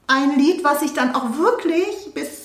ein 0.07 0.37
Lied, 0.37 0.62
was 0.62 0.83
ich 0.83 0.92
dann 0.92 1.14
auch 1.14 1.38
wirklich 1.38 2.12
bis 2.14 2.42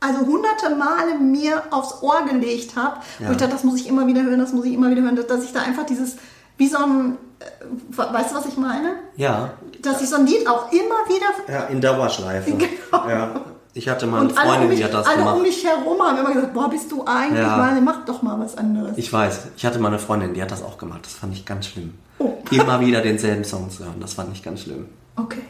also 0.00 0.20
hunderte 0.26 0.74
Male 0.76 1.18
mir 1.18 1.62
aufs 1.70 2.02
Ohr 2.02 2.22
gelegt 2.28 2.76
habe, 2.76 2.96
wo 3.18 3.24
Ja. 3.24 3.30
ich 3.32 3.36
dachte, 3.36 3.52
das 3.52 3.64
muss 3.64 3.80
ich 3.80 3.88
immer 3.88 4.06
wieder 4.06 4.22
hören, 4.22 4.38
das 4.38 4.52
muss 4.52 4.64
ich 4.64 4.72
immer 4.74 4.90
wieder 4.90 5.02
hören, 5.02 5.16
dass, 5.16 5.42
ich 5.44 5.52
da 5.52 5.60
einfach 5.62 5.86
dieses, 5.86 6.16
wie 6.56 6.68
so 6.68 6.78
ein, 6.78 7.16
äh, 7.40 7.96
weißt 7.96 8.30
du, 8.30 8.34
was 8.36 8.46
ich 8.46 8.56
meine? 8.56 8.94
Ja, 9.16 9.50
Dass 9.82 10.00
ich 10.02 10.08
so 10.08 10.16
ein 10.16 10.26
Lied 10.26 10.46
auch 10.48 10.70
immer 10.72 11.00
wieder 11.08 11.52
ja 11.52 11.64
in 11.66 11.80
Dauerschleife. 11.80 12.50
Genau. 12.90 13.08
Ja. 13.08 13.40
Ich 13.74 13.88
hatte 13.88 14.06
mal 14.06 14.20
eine 14.22 14.30
und 14.30 14.38
alle, 14.38 14.46
um 14.48 14.52
Freundin, 14.54 14.68
mich, 14.70 14.78
die 14.78 14.84
hat 14.84 14.94
das 14.94 15.06
alle 15.06 15.18
um 15.18 15.24
gemacht. 15.24 15.42
mich 15.42 15.64
herum 15.64 16.02
haben 16.02 16.18
immer 16.18 16.32
gesagt, 16.32 16.54
boah, 16.54 16.68
bist 16.70 16.90
du 16.90 17.04
eigentlich 17.04 17.38
Ja. 17.42 17.56
mal, 17.56 17.80
mach 17.80 18.04
doch 18.06 18.22
mal 18.22 18.40
was 18.40 18.56
anderes. 18.56 18.96
Ich 18.96 19.12
weiß, 19.12 19.40
ich 19.56 19.64
hatte 19.66 19.78
mal 19.78 19.88
eine 19.88 19.98
Freundin, 20.00 20.34
die 20.34 20.42
hat 20.42 20.50
das 20.50 20.62
auch 20.64 20.78
gemacht. 20.78 21.00
Das 21.04 21.12
fand 21.12 21.32
ich 21.34 21.44
ganz 21.44 21.66
schlimm. 21.66 21.94
Oh. 22.18 22.38
Immer 22.50 22.80
wieder 22.80 23.02
denselben 23.02 23.44
Song 23.44 23.70
zu 23.70 23.84
hören, 23.84 23.96
das 24.00 24.14
fand 24.14 24.32
ich 24.34 24.42
ganz 24.42 24.62
schlimm. 24.62 24.86
okay. 25.16 25.42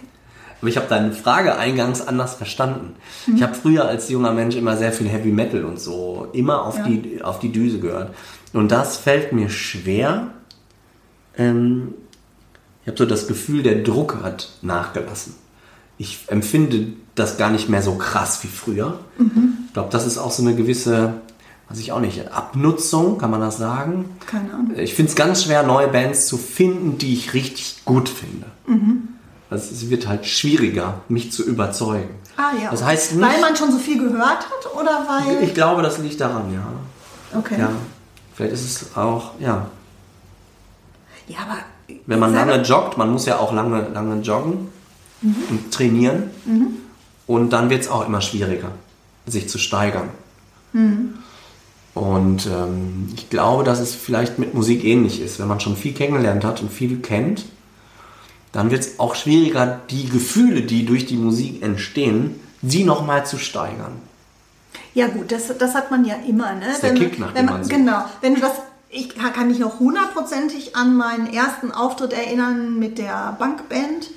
Aber 0.61 0.69
ich 0.69 0.77
habe 0.77 0.87
deine 0.89 1.13
Frage 1.13 1.57
eingangs 1.57 2.07
anders 2.07 2.35
verstanden. 2.35 2.95
Mhm. 3.27 3.37
Ich 3.37 3.43
habe 3.43 3.55
früher 3.55 3.85
als 3.87 4.09
junger 4.09 4.33
Mensch 4.33 4.57
immer 4.57 4.77
sehr 4.77 4.93
viel 4.93 5.09
Heavy 5.09 5.31
Metal 5.31 5.65
und 5.65 5.79
so 5.79 6.29
immer 6.33 6.65
auf, 6.65 6.79
Ja. 6.79 6.85
die, 6.85 7.23
auf 7.23 7.39
die 7.39 7.53
Düse 7.53 7.79
gehört. 7.79 8.15
Und 8.53 8.73
das 8.73 8.97
fällt 8.97 9.33
mir 9.33 9.51
schwer. 9.51 10.29
Ähm, 11.37 11.95
ich 12.83 12.89
habe 12.89 12.99
so 12.99 13.07
das 13.07 13.27
Gefühl, 13.29 13.63
der 13.63 13.83
Druck 13.83 14.19
hat 14.23 14.51
nachgelassen. 14.63 15.35
Ich 15.99 16.25
empfinde 16.29 16.89
das 17.15 17.37
gar 17.37 17.51
nicht 17.51 17.69
mehr 17.69 17.83
so 17.83 17.95
krass 17.97 18.43
wie 18.43 18.49
früher. 18.49 18.99
Mhm. 19.19 19.55
Ich 19.67 19.73
glaube, 19.75 19.91
das 19.91 20.07
ist 20.07 20.19
auch 20.19 20.31
so 20.31 20.43
eine 20.43 20.55
gewisse, 20.55 21.15
weiß 21.69 21.79
ich 21.81 21.93
auch 21.93 22.01
nicht, 22.01 22.33
Abnutzung, 22.33 23.19
kann 23.19 23.31
man 23.31 23.41
das 23.41 23.59
sagen? 23.59 24.07
Keine 24.27 24.53
Ahnung. 24.55 24.73
Ich 24.77 24.95
finde 24.95 25.11
es 25.11 25.17
ganz 25.17 25.45
schwer, 25.45 25.63
neue 25.65 25.89
Bands 25.89 26.27
zu 26.27 26.37
finden, 26.37 26.99
die 26.99 27.13
ich 27.13 27.35
richtig 27.35 27.83
gut 27.85 28.09
finde. 28.09 28.47
Mhm. 28.67 29.09
Also 29.51 29.73
es 29.73 29.89
wird 29.89 30.07
halt 30.07 30.27
schwieriger, 30.27 31.01
mich 31.09 31.33
zu 31.33 31.45
überzeugen. 31.45 32.11
Ah 32.37 32.53
ja. 32.63 32.71
Das 32.71 32.85
heißt 32.85 33.15
nicht, 33.15 33.27
Weil 33.27 33.41
man 33.41 33.57
schon 33.57 33.73
so 33.73 33.79
viel 33.79 33.99
gehört 33.99 34.41
hat 34.41 34.75
oder 34.75 35.07
weil... 35.09 35.43
ich 35.43 35.55
glaube, 35.55 35.83
das 35.83 35.99
liegt 35.99 36.21
daran, 36.21 36.53
ja. 36.53 37.39
okay. 37.39 37.59
ja. 37.59 37.71
Vielleicht 38.35 38.53
ist 38.55 38.65
es 38.83 38.97
auch, 38.97 39.33
ja. 39.41 39.67
Ja, 41.27 41.39
aber... 41.49 41.59
Wenn 42.07 42.19
man 42.19 42.35
lange 42.35 42.63
joggt, 42.63 42.99
man 42.99 43.11
muss 43.11 43.25
ja 43.25 43.39
auch 43.39 43.53
lange, 43.53 43.89
lange 43.95 44.21
joggen 44.21 44.69
Mhm. 45.21 45.35
und 45.51 45.75
trainieren. 45.75 46.31
Und 47.27 47.51
dann 47.51 47.71
wird 47.71 47.83
es 47.83 47.89
auch 47.89 48.07
immer 48.07 48.21
schwieriger, 48.21 48.71
sich 49.27 49.49
zu 49.49 49.59
steigern. 49.59 50.11
Mhm. 50.73 51.15
Und 51.95 52.47
ähm, 52.47 53.09
ich 53.17 53.29
glaube, 53.29 53.65
dass 53.65 53.81
es 53.81 53.95
vielleicht 53.95 54.39
mit 54.39 54.55
Musik 54.55 54.85
ähnlich 54.85 55.21
ist. 55.21 55.41
Wenn 55.41 55.49
man 55.49 55.61
schon 55.61 55.77
viel 55.77 55.93
kennengelernt 55.93 56.45
hat 56.45 56.63
und 56.63 56.73
viel 56.73 56.99
kennt, 57.01 57.45
dann 58.59 58.73
wird 58.73 58.81
es 58.81 58.99
auch 58.99 59.15
schwieriger, 59.15 59.83
die 59.89 60.09
Gefühle, 60.09 60.63
die 60.63 60.85
durch 60.85 61.07
die 61.07 61.17
Musik 61.17 61.63
entstehen, 61.63 62.41
sie 62.61 62.83
nochmal 62.83 63.25
zu 63.25 63.39
steigern. 63.39 64.01
Ja 64.95 65.07
gut, 65.07 65.31
das, 65.31 65.57
das 65.57 65.77
hat 65.77 65.93
man 65.93 66.05
ja 66.05 66.17
immer. 66.27 66.55
Ne? 66.55 66.73
ist 66.73 66.83
der 66.83 66.95
Kick, 66.95 67.21
nach 67.21 67.29
dem 67.29 67.37
wenn 67.37 67.45
man. 67.45 67.69
Genau, 67.69 68.05
wenn 68.21 68.35
du 68.35 68.41
das, 68.41 68.55
ich 68.91 69.15
kann 69.15 69.47
mich 69.47 69.61
noch 69.61 69.79
hundertprozentig 69.79 70.75
an 70.75 70.97
meinen 70.97 71.33
ersten 71.33 71.71
Auftritt 71.71 72.13
erinnern 72.13 72.81
mit 72.81 72.99
der 72.99 73.37
Bankband, 73.39 74.11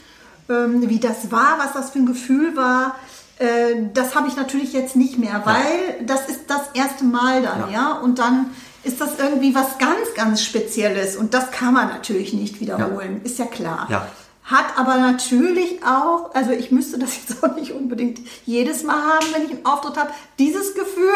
ähm, 0.50 0.90
wie 0.90 1.00
das 1.00 1.32
war, 1.32 1.60
was 1.60 1.74
das 1.74 1.92
für 1.92 2.00
ein 2.00 2.08
Gefühl 2.08 2.56
war. 2.56 2.96
Äh, 3.38 3.92
das 3.94 4.16
habe 4.16 4.28
ich 4.28 4.38
natürlich 4.38 4.74
jetzt 4.74 4.96
nicht 4.96 5.20
mehr, 5.20 5.44
weil 5.46 6.04
das 6.04 6.28
ist 6.28 6.46
das 6.48 6.62
erste 6.74 7.04
Mal 7.04 7.44
dann, 7.44 7.70
ja. 7.70 7.74
Ja. 7.74 7.92
Und 8.00 8.18
dann 8.18 8.48
ist 8.84 9.00
das 9.00 9.20
irgendwie 9.20 9.54
was 9.54 9.78
ganz, 9.78 10.16
ganz 10.16 10.42
Spezielles 10.42 11.16
und 11.16 11.36
das 11.36 11.52
kann 11.52 11.76
man 11.76 11.90
natürlich 11.90 12.34
nicht 12.34 12.60
wiederholen, 12.60 13.22
ist 13.24 13.38
ja 13.38 13.46
klar. 13.46 13.86
Ja. 13.92 14.08
Hat 14.52 14.78
aber 14.78 14.98
natürlich 14.98 15.82
auch, 15.84 16.36
also 16.36 16.52
ich 16.52 16.72
müsste 16.72 17.00
das 17.00 17.16
jetzt 17.16 17.42
auch 17.42 17.56
nicht 17.56 17.72
unbedingt 17.72 18.20
jedes 18.46 18.84
Mal 18.84 19.02
haben, 19.02 19.26
wenn 19.34 19.44
ich 19.44 19.52
einen 19.52 19.66
Auftritt 19.66 19.98
habe, 19.98 20.10
dieses 20.40 20.74
Gefühl, 20.74 21.08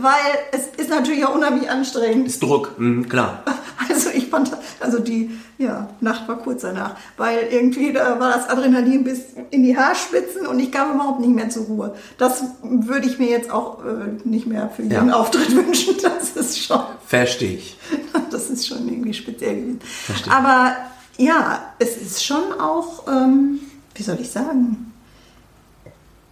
weil 0.00 0.14
es 0.52 0.66
ist 0.82 0.88
natürlich 0.88 1.26
auch 1.26 1.34
unheimlich 1.34 1.68
anstrengend. 1.68 2.26
Ist 2.26 2.42
Druck, 2.42 2.78
mhm, 2.78 3.08
klar. 3.08 3.44
Also 3.88 4.10
ich 4.10 4.28
fand, 4.28 4.52
also 4.78 5.00
die 5.00 5.30
ja, 5.58 5.88
Nacht 6.00 6.28
war 6.28 6.36
kurz 6.36 6.62
danach, 6.62 6.96
weil 7.16 7.48
irgendwie 7.50 7.92
da 7.92 8.20
war 8.20 8.32
das 8.32 8.48
Adrenalin 8.48 9.02
bis 9.02 9.20
in 9.50 9.64
die 9.64 9.76
Haarspitzen 9.76 10.46
und 10.46 10.60
ich 10.60 10.70
kam 10.70 10.94
überhaupt 10.94 11.18
nicht 11.20 11.34
mehr 11.34 11.50
zur 11.50 11.64
Ruhe. 11.64 11.94
Das 12.16 12.44
würde 12.62 13.08
ich 13.08 13.18
mir 13.18 13.28
jetzt 13.28 13.50
auch 13.50 13.84
äh, 13.84 14.28
nicht 14.28 14.46
mehr 14.46 14.70
für 14.70 14.82
jeden 14.82 15.08
Ja. 15.08 15.14
Auftritt 15.14 15.54
wünschen. 15.56 15.96
Das 16.02 16.30
ist 16.36 16.64
schon 16.64 16.80
Verstehe 17.06 17.56
ich. 17.56 17.76
das 18.30 18.48
ist 18.48 18.68
schon 18.68 18.88
irgendwie 18.88 19.12
speziell 19.12 19.56
gewesen. 19.56 19.80
Verstehe. 19.82 20.32
Aber 20.32 20.76
ja, 21.16 21.74
es 21.78 21.96
ist 21.96 22.24
schon 22.24 22.52
auch, 22.58 23.06
ähm, 23.08 23.60
wie 23.94 24.02
soll 24.02 24.18
ich 24.20 24.30
sagen, 24.30 24.92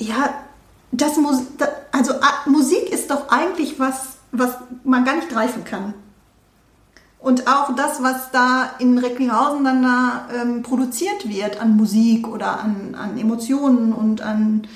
ja, 0.01 0.35
das 0.93 1.17
Mus 1.17 1.43
da, 1.59 1.69
also 1.93 2.15
Musik 2.47 2.91
ist 2.91 3.11
doch 3.11 3.29
eigentlich 3.29 3.79
was, 3.79 4.17
was 4.33 4.57
man 4.85 5.05
gar 5.05 5.17
nicht 5.17 5.29
greifen 5.29 5.65
kann. 5.65 5.95
Und 7.21 7.49
auch 7.49 7.75
das, 7.75 8.03
was 8.03 8.31
da 8.31 8.71
in 8.79 8.97
Recklinghausen 8.97 9.65
dann 9.65 9.83
da 9.83 10.29
ähm, 10.33 10.63
produziert 10.63 11.29
wird 11.29 11.61
an 11.61 11.77
Musik 11.77 12.29
oder 12.29 12.61
an, 12.61 12.95
an 12.95 13.19
Emotionen 13.19 13.93
und 13.93 14.23
an, 14.23 14.67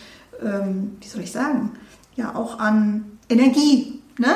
ähm, 0.42 0.96
wie 1.00 1.06
soll 1.06 1.22
ich 1.22 1.30
sagen, 1.30 1.72
ja 2.16 2.34
auch 2.34 2.58
an 2.58 3.18
Energie. 3.28 4.02
Ne? 4.18 4.34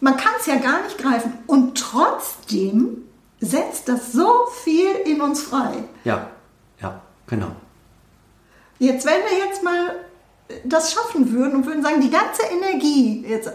Man 0.00 0.16
kann 0.16 0.32
es 0.40 0.46
ja 0.46 0.56
gar 0.56 0.82
nicht 0.82 0.96
greifen. 0.96 1.34
Und 1.46 1.78
trotzdem 1.78 3.04
setzt 3.44 3.88
das 3.88 4.12
so 4.12 4.46
viel 4.62 4.90
in 5.04 5.20
uns 5.20 5.42
frei. 5.42 5.72
Ja, 6.04 6.28
ja, 6.80 7.00
genau. 7.26 7.52
Jetzt, 8.78 9.06
wenn 9.06 9.22
wir 9.28 9.46
jetzt 9.46 9.62
mal 9.62 9.96
das 10.64 10.92
schaffen 10.92 11.32
würden 11.32 11.56
und 11.56 11.66
würden 11.66 11.82
sagen, 11.82 12.00
die 12.00 12.10
ganze 12.10 12.42
Energie, 12.50 13.24
jetzt 13.26 13.46
äh, 13.46 13.52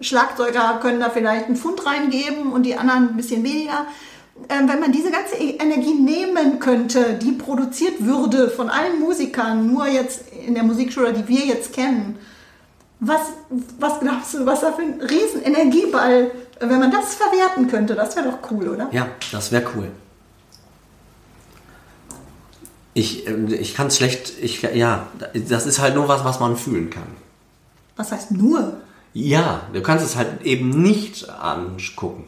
Schlagzeuger 0.00 0.78
können 0.80 1.00
da 1.00 1.10
vielleicht 1.10 1.46
einen 1.46 1.56
Pfund 1.56 1.84
reingeben 1.84 2.52
und 2.52 2.62
die 2.62 2.76
anderen 2.76 3.10
ein 3.10 3.16
bisschen 3.16 3.42
weniger. 3.42 3.86
Ähm, 4.48 4.68
wenn 4.68 4.80
man 4.80 4.92
diese 4.92 5.10
ganze 5.10 5.36
E- 5.36 5.58
Energie 5.58 5.94
nehmen 5.94 6.58
könnte, 6.58 7.14
die 7.14 7.32
produziert 7.32 8.04
würde 8.04 8.48
von 8.48 8.70
allen 8.70 9.00
Musikern, 9.00 9.72
nur 9.72 9.86
jetzt 9.86 10.22
in 10.46 10.54
der 10.54 10.62
Musikschule, 10.62 11.12
die 11.12 11.28
wir 11.28 11.44
jetzt 11.44 11.72
kennen, 11.72 12.18
was, 13.04 13.20
was 13.80 13.98
glaubst 14.00 14.32
du, 14.34 14.46
was 14.46 14.60
da 14.60 14.70
für 14.72 14.82
ein 14.82 15.00
riesen 15.00 15.42
Energieball, 15.42 16.30
wenn 16.60 16.78
man 16.78 16.90
das 16.92 17.14
verwerten 17.16 17.66
könnte, 17.68 17.94
das 17.96 18.14
wäre 18.14 18.30
doch 18.30 18.50
cool, 18.52 18.68
oder? 18.68 18.88
Ja, 18.92 19.08
das 19.32 19.50
wäre 19.50 19.64
cool. 19.74 19.88
Ich, 22.94 23.26
äh, 23.26 23.54
ich 23.54 23.74
kann 23.74 23.86
es 23.88 23.96
schlecht, 23.96 24.32
ich, 24.40 24.62
ja, 24.62 25.06
das 25.48 25.66
ist 25.66 25.80
halt 25.80 25.94
nur 25.94 26.08
was, 26.08 26.24
was 26.24 26.40
man 26.40 26.56
fühlen 26.56 26.90
kann. 26.90 27.06
Was 27.96 28.12
heißt 28.12 28.30
nur? 28.32 28.74
Ja, 29.14 29.62
du 29.72 29.82
kannst 29.82 30.04
es 30.04 30.16
halt 30.16 30.42
eben 30.42 30.70
nicht 30.82 31.28
angucken. 31.28 32.24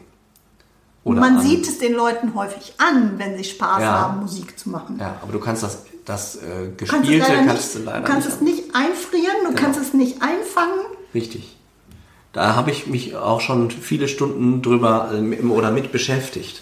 Oder 1.03 1.19
man 1.21 1.37
an- 1.37 1.41
sieht 1.43 1.67
es 1.67 1.77
den 1.77 1.93
Leuten 1.93 2.33
häufig 2.35 2.73
an, 2.79 3.13
wenn 3.17 3.37
sie 3.37 3.43
Spaß 3.43 3.81
Ja. 3.81 3.91
haben, 4.01 4.21
Musik 4.21 4.57
zu 4.59 4.69
machen. 4.69 4.97
Ja, 4.99 5.15
aber 5.21 5.31
du 5.31 5.39
kannst 5.39 5.63
das, 5.63 5.83
das 6.05 6.35
äh, 6.35 6.39
kannst 6.77 6.77
Gespielte 6.77 7.17
leider 7.31 7.45
kannst 7.45 7.75
nicht, 7.75 7.85
du 7.87 7.89
leider 7.91 8.01
kannst 8.05 8.27
nicht. 8.27 8.35
es 8.35 8.41
nicht 8.41 8.63
einfrieren, 8.75 9.35
du 9.43 9.49
Genau. 9.49 9.61
kannst 9.61 9.79
es 9.79 9.93
nicht 9.93 10.21
einfangen. 10.21 10.79
Richtig. 11.13 11.55
Da 12.33 12.55
habe 12.55 12.71
ich 12.71 12.87
mich 12.87 13.15
auch 13.15 13.39
schon 13.41 13.71
viele 13.71 14.07
Stunden 14.07 14.61
drüber 14.61 15.11
äh, 15.13 15.45
oder 15.45 15.71
mit 15.71 15.91
beschäftigt. 15.91 16.61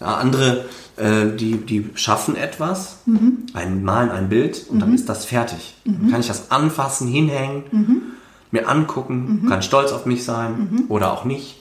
Ja, 0.00 0.16
andere, 0.16 0.66
äh, 0.96 1.34
die, 1.36 1.56
die 1.56 1.90
schaffen 1.94 2.36
etwas, 2.36 2.98
Mhm. 3.06 3.46
ein, 3.54 3.82
malen 3.82 4.10
ein 4.10 4.28
Bild 4.28 4.66
und 4.68 4.80
dann 4.80 4.94
ist 4.94 5.08
das 5.08 5.24
fertig. 5.24 5.74
Dann 5.84 6.10
kann 6.10 6.20
ich 6.20 6.26
das 6.28 6.50
anfassen, 6.50 7.08
hinhängen, 7.08 7.64
Mhm. 7.70 8.02
mir 8.50 8.68
angucken, 8.68 9.46
kann 9.48 9.62
stolz 9.62 9.90
auf 9.92 10.06
mich 10.06 10.24
sein 10.24 10.84
oder 10.88 11.12
auch 11.12 11.24
nicht. 11.24 11.60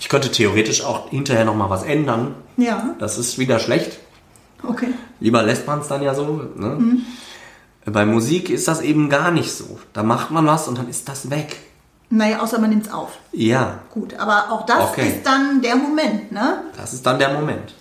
Ich 0.00 0.08
könnte 0.08 0.30
theoretisch 0.32 0.82
auch 0.84 1.10
hinterher 1.10 1.44
nochmal 1.44 1.70
was 1.70 1.82
ändern. 1.84 2.34
Ja, 2.56 2.94
Das 2.98 3.18
ist 3.18 3.38
wieder 3.38 3.58
schlecht. 3.60 3.98
okay. 4.66 4.88
Lieber 5.24 5.42
lässt 5.42 5.66
man 5.66 5.80
es 5.80 5.88
dann 5.88 6.02
ja 6.02 6.14
so. 6.14 6.42
Ne? 6.54 6.98
Bei 7.86 8.04
Musik 8.04 8.50
ist 8.50 8.68
das 8.68 8.82
eben 8.82 9.08
gar 9.08 9.30
nicht 9.30 9.50
so. 9.52 9.78
Da 9.94 10.02
macht 10.02 10.30
man 10.30 10.46
was 10.46 10.68
und 10.68 10.76
dann 10.76 10.86
ist 10.88 11.08
das 11.08 11.30
weg. 11.30 11.56
Naja, 12.10 12.40
außer 12.40 12.58
man 12.60 12.68
nimmt 12.68 12.86
es 12.86 12.92
auf. 12.92 13.08
Ja, 13.32 13.78
Gut, 13.94 14.12
aber 14.18 14.52
auch 14.52 14.66
das 14.66 14.90
Okay. 14.90 15.08
ist 15.08 15.26
dann 15.26 15.62
der 15.62 15.76
Moment, 15.76 16.30
ne? 16.30 16.58
das 16.76 16.92
ist 16.92 17.06
dann 17.06 17.18
der 17.18 17.30
Moment. 17.32 17.74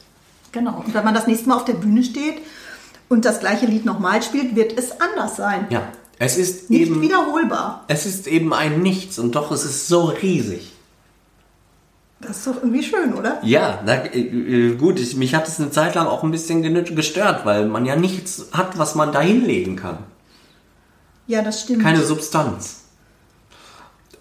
Genau. 0.53 0.81
Und 0.85 0.93
wenn 0.93 1.03
man 1.03 1.13
das 1.13 1.27
nächste 1.27 1.50
Mal 1.50 1.55
auf 1.57 1.65
der 1.65 1.73
Bühne 1.73 2.03
steht 2.03 2.35
und 3.09 3.25
das 3.25 3.41
gleiche 3.41 3.65
Lied 3.65 3.83
nochmal 3.83 4.23
spielt, 4.23 4.55
wird 4.55 4.77
es 4.79 4.91
anders 5.01 5.35
sein. 5.35 5.67
Ja, 5.69 5.81
es 6.19 6.38
ist 6.38 6.69
Nicht 6.69 6.83
eben, 6.88 7.01
wiederholbar. 7.01 7.83
es 7.89 8.05
ist 8.05 8.27
eben 8.27 8.53
ein 8.53 8.81
Nichts 8.81 9.19
und 9.19 9.35
doch 9.35 9.51
es 9.51 9.65
ist 9.65 9.89
so 9.89 10.05
riesig. 10.05 10.71
Das 12.27 12.37
ist 12.37 12.47
doch 12.47 12.55
irgendwie 12.57 12.83
schön, 12.83 13.13
oder? 13.13 13.39
Ja, 13.43 13.79
na, 13.85 14.05
äh, 14.05 14.19
äh, 14.19 14.75
gut, 14.75 14.99
ich, 14.99 15.15
mich 15.15 15.35
hat 15.35 15.47
es 15.47 15.59
eine 15.59 15.71
Zeit 15.71 15.95
lang 15.95 16.07
auch 16.07 16.23
ein 16.23 16.31
bisschen 16.31 16.61
gestört, 16.95 17.45
weil 17.45 17.67
man 17.67 17.85
ja 17.85 17.95
nichts 17.95 18.47
hat, 18.53 18.77
was 18.77 18.95
man 18.95 19.11
da 19.11 19.21
hinlegen 19.21 19.75
kann. 19.75 19.97
Ja, 21.27 21.41
das 21.41 21.61
stimmt. 21.61 21.83
Keine 21.83 22.01
Substanz. 22.03 22.81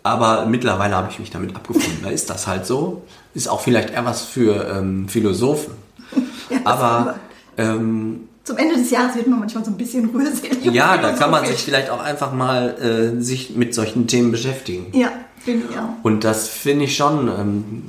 Aber 0.05 0.47
mittlerweile 0.47 0.97
habe 0.97 1.09
ich 1.11 1.19
mich 1.19 1.31
damit 1.31 1.55
abgefunden. 1.55 1.99
Da 2.03 2.11
ist 2.11 2.29
das 2.29 2.47
halt 2.47 2.67
so. 2.67 3.03
Ist 3.35 3.49
auch 3.49 3.61
vielleicht 3.61 3.91
eher 3.91 4.05
was 4.05 4.23
für 4.23 4.69
ähm, 4.69 5.09
Philosophen. 5.09 5.75
Ja, 6.51 6.59
Aber 6.65 7.15
ähm, 7.57 8.29
Zum 8.45 8.59
Ende 8.59 8.75
des 8.75 8.91
Jahres 8.91 9.17
wird 9.17 9.27
man 9.27 9.39
manchmal 9.41 9.65
so 9.65 9.71
ein 9.71 9.79
bisschen 9.79 10.11
rührselig. 10.11 10.63
ja, 10.67 10.99
da 10.99 11.13
kann 11.19 11.31
man 11.31 11.47
sich 11.47 11.63
vielleicht 11.63 11.89
auch 11.89 12.03
einfach 12.03 12.33
mal 12.35 13.15
äh, 13.19 13.23
sich 13.23 13.57
mit 13.57 13.75
solchen 13.75 14.07
Themen 14.07 14.33
beschäftigen. 14.33 14.89
Ja, 14.93 15.11
finde 15.45 15.67
ich 15.71 15.79
auch. 15.79 16.03
Und 16.03 16.25
das 16.25 16.49
finde 16.49 16.85
ich 16.87 16.97
schon, 16.97 17.29
ähm, 17.29 17.83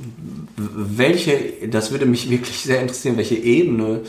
welche, 0.56 1.68
das 1.68 1.90
würde 1.90 2.06
mich 2.06 2.30
wirklich 2.30 2.62
sehr 2.62 2.80
interessieren, 2.80 3.16
welche 3.16 3.36
Ebene 3.36 4.00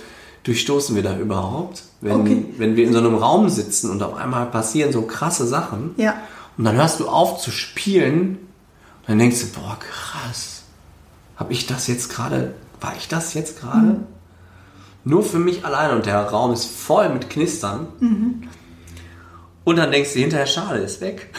durchstoßen 0.43 0.95
wir 0.95 1.01
da 1.03 1.17
überhaupt? 1.17 1.83
Wenn, 2.01 2.21
Okay. 2.21 2.45
wenn 2.57 2.75
wir 2.75 2.85
in 2.85 2.93
so 2.93 2.99
einem 2.99 3.15
Raum 3.15 3.49
sitzen 3.49 3.89
und 3.89 4.03
auf 4.03 4.13
einmal 4.15 4.45
passieren 4.47 4.91
so 4.91 5.01
krasse 5.03 5.47
Sachen 5.47 5.91
Ja. 5.97 6.13
und 6.57 6.65
dann 6.65 6.75
hörst 6.75 6.99
du 6.99 7.07
auf 7.07 7.39
zu 7.41 7.49
spielen 7.51 8.37
und 9.01 9.07
dann 9.09 9.19
denkst 9.19 9.39
du, 9.41 9.47
boah, 9.59 9.77
krass, 9.79 10.63
habe 11.35 11.51
ich 11.53 11.65
das 11.65 11.87
jetzt 11.87 12.09
gerade, 12.09 12.53
war 12.79 12.93
ich 12.97 13.07
das 13.07 13.33
jetzt 13.33 13.59
gerade? 13.59 14.01
Nur 15.03 15.23
für 15.23 15.39
mich 15.39 15.65
allein 15.65 15.95
und 15.95 16.05
der 16.05 16.19
Raum 16.25 16.51
ist 16.53 16.65
voll 16.65 17.09
mit 17.09 17.29
Knistern. 17.29 17.87
Und 19.65 19.75
dann 19.77 19.91
denkst 19.91 20.13
du 20.13 20.19
hinterher, 20.19 20.45
schade, 20.47 20.79
ist 20.79 21.01
weg. 21.01 21.29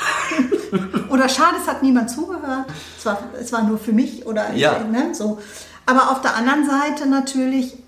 Oder 1.10 1.28
schade, 1.28 1.56
es 1.62 1.68
hat 1.68 1.82
niemand 1.82 2.10
zugehört. 2.10 2.66
Es 2.98 3.06
war, 3.06 3.18
es 3.40 3.52
war 3.52 3.62
nur 3.62 3.78
für 3.78 3.92
mich 3.92 4.26
oder 4.26 4.52
Ja. 4.52 4.80
ne, 4.84 5.14
so. 5.14 5.38
Aber 5.86 6.10
auf 6.10 6.20
der 6.20 6.34
anderen 6.34 6.66
Seite 6.68 7.08
natürlich, 7.08 7.78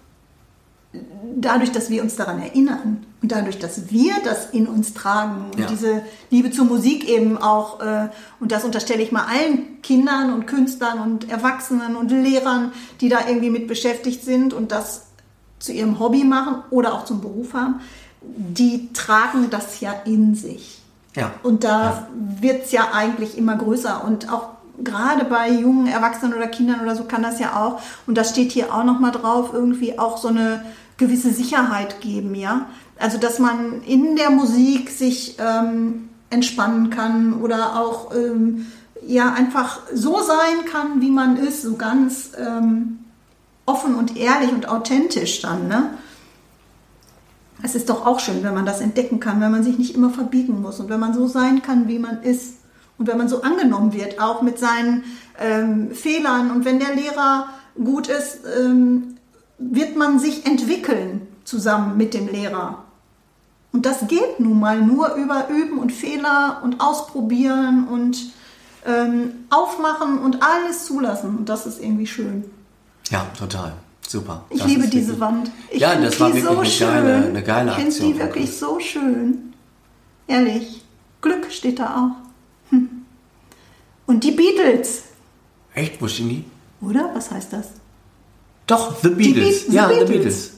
dadurch, 1.37 1.73
dass 1.73 1.91
wir 1.91 2.03
uns 2.03 2.17
daran 2.17 2.41
erinnern 2.41 3.05
und 3.21 3.33
dadurch, 3.33 3.59
dass 3.59 3.91
wir 3.91 4.13
das 4.25 4.51
in 4.51 4.67
uns 4.69 4.95
tragen 4.95 5.47
und 5.53 5.59
Ja. 5.61 5.67
diese 5.67 6.03
Liebe 6.31 6.51
zur 6.53 6.65
Musik 6.67 7.09
eben 7.09 7.37
auch, 7.37 7.81
äh, 7.81 8.09
und 8.41 8.53
das 8.53 8.65
unterstelle 8.65 9.03
ich 9.03 9.11
mal 9.13 9.25
allen 9.27 9.83
Kindern 9.83 10.33
und 10.33 10.47
Künstlern 10.47 11.01
und 11.01 11.29
Erwachsenen 11.29 11.97
und 11.97 12.11
Lehrern, 12.11 12.73
die 13.01 13.09
da 13.09 13.27
irgendwie 13.27 13.51
mit 13.51 13.67
beschäftigt 13.67 14.25
sind 14.25 14.55
und 14.55 14.71
das 14.73 15.07
zu 15.59 15.73
ihrem 15.73 15.99
Hobby 15.99 16.23
machen 16.23 16.63
oder 16.71 16.95
auch 16.95 17.05
zum 17.05 17.21
Beruf 17.21 17.53
haben, 17.55 17.81
die 18.21 18.93
tragen 18.93 19.51
das 19.51 19.81
ja 19.81 19.93
in 20.05 20.35
sich. 20.35 20.83
Ja. 21.17 21.33
Und 21.43 21.65
da 21.65 22.09
wird 22.41 22.67
es 22.67 22.73
ja 22.73 22.89
eigentlich 22.93 23.37
immer 23.37 23.57
größer. 23.57 24.05
Und 24.05 24.31
auch 24.33 24.51
gerade 24.83 25.25
bei 25.25 25.51
jungen 25.51 25.87
Erwachsenen 25.87 26.35
oder 26.35 26.47
Kindern 26.47 26.81
oder 26.81 26.95
so 26.95 27.05
kann 27.05 27.23
das 27.23 27.41
ja 27.41 27.57
auch, 27.57 27.81
und 28.07 28.17
das 28.17 28.31
steht 28.31 28.53
hier 28.53 28.73
auch 28.73 28.85
nochmal 28.85 29.11
drauf, 29.11 29.51
irgendwie 29.53 29.99
auch 29.99 30.19
so 30.19 30.29
eine 30.29 30.65
gewisse 30.97 31.33
Sicherheit 31.33 32.01
geben, 32.01 32.35
ja. 32.35 32.67
Also 32.99 33.19
dass 33.19 33.39
man 33.39 33.83
in 33.83 34.17
der 34.17 34.31
Musik 34.31 34.91
sich 34.91 35.37
ähm, 35.39 36.09
entspannen 36.31 36.91
kann 36.91 37.35
oder 37.41 37.81
auch 37.81 38.15
ähm, 38.15 38.67
ja 39.07 39.33
einfach 39.33 39.81
so 39.95 40.21
sein 40.23 40.65
kann, 40.71 41.01
wie 41.01 41.11
man 41.11 41.37
ist, 41.37 41.63
so 41.63 41.77
ganz 41.77 42.33
ähm, 42.37 42.99
offen 43.67 43.95
und 43.95 44.17
ehrlich 44.17 44.53
und 44.53 44.69
authentisch 44.69 45.41
dann, 45.43 45.69
ne? 45.69 45.91
Es 47.63 47.75
ist 47.75 47.91
doch 47.91 48.07
auch 48.07 48.21
schön, 48.21 48.43
wenn 48.43 48.55
man 48.55 48.67
das 48.67 48.81
entdecken 48.81 49.21
kann, 49.21 49.41
wenn 49.41 49.51
man 49.51 49.65
sich 49.65 49.79
nicht 49.79 49.95
immer 49.95 50.11
verbiegen 50.11 50.63
muss 50.63 50.79
und 50.81 50.89
wenn 50.89 51.01
man 51.01 51.15
so 51.15 51.27
sein 51.27 51.63
kann, 51.63 51.89
wie 51.89 51.99
man 51.99 52.23
ist 52.23 52.59
und 52.99 53.07
wenn 53.07 53.19
man 53.19 53.29
so 53.29 53.43
angenommen 53.43 53.93
wird, 53.93 54.21
auch 54.21 54.43
mit 54.43 54.59
seinen 54.59 55.05
ähm, 55.39 55.91
Fehlern 55.93 56.51
und 56.51 56.65
wenn 56.65 56.79
der 56.79 56.95
Lehrer 56.95 57.49
gut 57.83 58.09
ist, 58.09 58.41
ähm, 58.59 59.17
wird 59.59 59.97
man 59.97 60.19
sich 60.19 60.47
entwickeln 60.47 61.27
zusammen 61.45 61.97
mit 61.97 62.15
dem 62.15 62.29
Lehrer. 62.29 62.85
Und 63.73 63.87
das 63.87 64.07
geht 64.07 64.41
nun 64.41 64.61
mal 64.61 64.81
nur 64.81 65.15
über 65.15 65.49
Üben 65.49 65.79
und 65.79 65.93
Fehler 65.93 66.61
und 66.63 66.81
Ausprobieren 66.81 67.87
und 67.89 68.33
ähm, 68.87 69.45
aufmachen 69.51 70.19
und 70.19 70.43
alles 70.43 70.87
zulassen. 70.87 71.39
Und 71.39 71.49
das 71.49 71.67
ist 71.67 71.81
irgendwie 71.81 72.07
schön. 72.07 72.45
Ja, 73.11 73.27
total. 73.39 73.75
Super. 74.09 74.45
Ich 74.51 74.65
liebe 74.65 74.87
diese 74.89 75.09
wirklich- 75.09 75.21
Wand. 75.21 75.51
Ich 75.71 75.81
Ja, 75.81 75.95
das 75.97 76.19
war 76.19 76.33
wirklich 76.33 76.79
so 76.79 76.87
eine 76.87 77.03
geile- 77.03 77.23
schön. 77.23 77.31
eine 77.31 77.43
geile 77.43 77.71
Ich 77.71 77.77
finde 77.77 77.91
Aktion, 77.91 78.13
die 78.15 78.19
wirklich 78.19 78.57
so 78.57 78.81
schön. 78.81 79.53
Ehrlich. 80.27 80.83
Glück 81.21 81.51
steht 81.51 81.79
da 81.79 81.87
auch. 81.97 82.71
Hm. 82.71 82.89
Und 84.07 84.25
die 84.25 84.31
Beatles, 84.31 85.03
Echt, 85.75 86.01
wo 86.01 86.09
stehen 86.09 86.29
die? 86.29 86.45
oder? 86.81 87.11
Was 87.15 87.31
heißt 87.31 87.53
das? 87.53 87.69
Doch, 88.67 88.97
The 89.03 89.09
Beatles. 89.11 89.67
Be- 89.67 89.73
ja, 89.75 89.89
The 89.89 89.95
Beatles. 89.97 90.11
Beatles. 90.11 90.53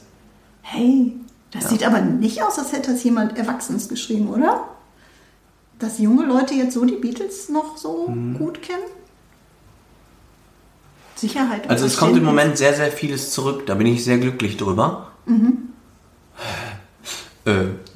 Hey, 0.61 1.13
das 1.51 1.69
sieht 1.69 1.83
aber 1.85 1.99
nicht 2.01 2.41
aus, 2.43 2.57
als 2.59 2.71
hätte 2.71 2.91
das 2.91 3.03
jemand 3.03 3.37
Erwachsenes 3.37 3.89
geschrieben, 3.89 4.29
oder? 4.29 4.65
Dass 5.79 5.97
junge 5.99 6.25
Leute 6.25 6.53
jetzt 6.53 6.73
so 6.73 6.85
die 6.85 6.95
Beatles 6.95 7.49
noch 7.49 7.75
so 7.77 8.07
Mhm. 8.09 8.37
gut 8.37 8.61
kennen? 8.61 8.83
Sicherheit. 11.21 11.69
Also 11.69 11.85
es 11.85 11.97
kommt 11.97 12.17
im. 12.17 12.23
Moment 12.23 12.57
sehr, 12.57 12.73
sehr 12.73 12.91
vieles 12.91 13.31
zurück. 13.31 13.65
Da 13.65 13.75
bin 13.75 13.87
ich 13.87 14.03
sehr 14.03 14.17
glücklich 14.17 14.57
drüber. 14.57 15.07
Äh, 17.45 17.51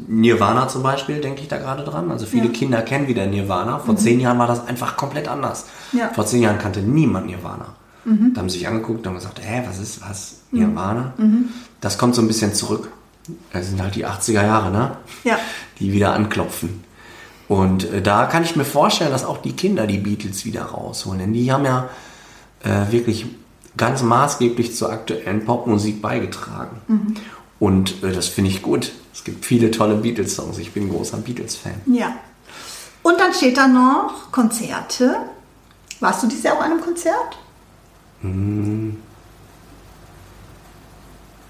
Nirvana 0.07 0.67
zum 0.67 0.81
Beispiel, 0.81 1.21
denke 1.21 1.41
ich 1.41 1.47
da 1.47 1.57
gerade 1.57 1.83
dran. 1.83 2.09
Also 2.11 2.25
viele 2.25 2.45
Ja. 2.47 2.51
Kinder 2.51 2.81
kennen 2.81 3.07
wieder 3.07 3.25
Nirvana. 3.27 3.79
Vor 3.79 3.95
zehn 3.95 4.19
Jahren 4.19 4.39
war 4.39 4.47
das 4.47 4.65
einfach 4.67 4.97
komplett 4.97 5.27
anders. 5.27 5.65
Ja. 5.91 6.09
Vor 6.13 6.25
zehn 6.25 6.41
Jahren 6.41 6.57
kannte 6.57 6.81
niemand 6.81 7.27
Nirvana. 7.27 7.67
Da 8.05 8.39
haben 8.39 8.49
sie 8.49 8.59
sich 8.59 8.67
angeguckt 8.67 9.05
und 9.07 9.15
gesagt, 9.15 9.39
hä, 9.43 9.63
was 9.67 9.79
ist 9.79 9.99
was? 10.07 10.35
Nirvana? 10.51 11.13
Das 11.81 11.97
kommt 11.97 12.13
so 12.13 12.21
ein 12.21 12.27
bisschen 12.27 12.53
zurück. 12.53 12.91
Das 13.51 13.67
sind 13.67 13.81
halt 13.81 13.95
die 13.95 14.05
80er 14.05 14.43
Jahre, 14.43 14.69
ne? 14.71 14.91
Ja. 15.23 15.39
Die 15.79 15.91
wieder 15.91 16.13
anklopfen. 16.13 16.83
Und 17.47 17.91
äh, 17.91 18.01
da 18.03 18.25
kann 18.27 18.43
ich 18.43 18.55
mir 18.55 18.63
vorstellen, 18.65 19.09
dass 19.11 19.25
auch 19.25 19.39
die 19.39 19.53
Kinder 19.53 19.87
die 19.87 19.97
Beatles 19.97 20.45
wieder 20.45 20.63
rausholen. 20.65 21.19
Denn 21.19 21.33
die 21.33 21.51
haben 21.51 21.65
ja 21.65 21.89
äh, 22.65 22.91
wirklich 22.91 23.25
ganz 23.77 24.01
maßgeblich 24.01 24.75
zur 24.75 24.91
aktuellen 24.91 25.45
Popmusik 25.45 26.01
beigetragen. 26.01 27.15
Und 27.59 28.03
äh, 28.03 28.11
das 28.11 28.27
finde 28.27 28.51
ich 28.51 28.61
gut. 28.61 28.91
Es 29.13 29.23
gibt 29.23 29.45
viele 29.45 29.71
tolle 29.71 29.95
Beatles-Songs. 29.95 30.57
Ich 30.57 30.73
bin 30.73 30.83
ein 30.87 30.89
großer 30.89 31.17
Beatles-Fan. 31.17 31.81
Ja. 31.85 32.15
Und 33.03 33.19
dann 33.19 33.33
steht 33.33 33.55
da 33.57 33.67
noch 33.67 34.31
Konzerte. 34.31 35.15
Warst 35.99 36.23
du 36.23 36.27
dieses 36.27 36.43
Jahr 36.43 36.55
auf 36.55 36.61
einem 36.61 36.81
Konzert? 36.81 37.37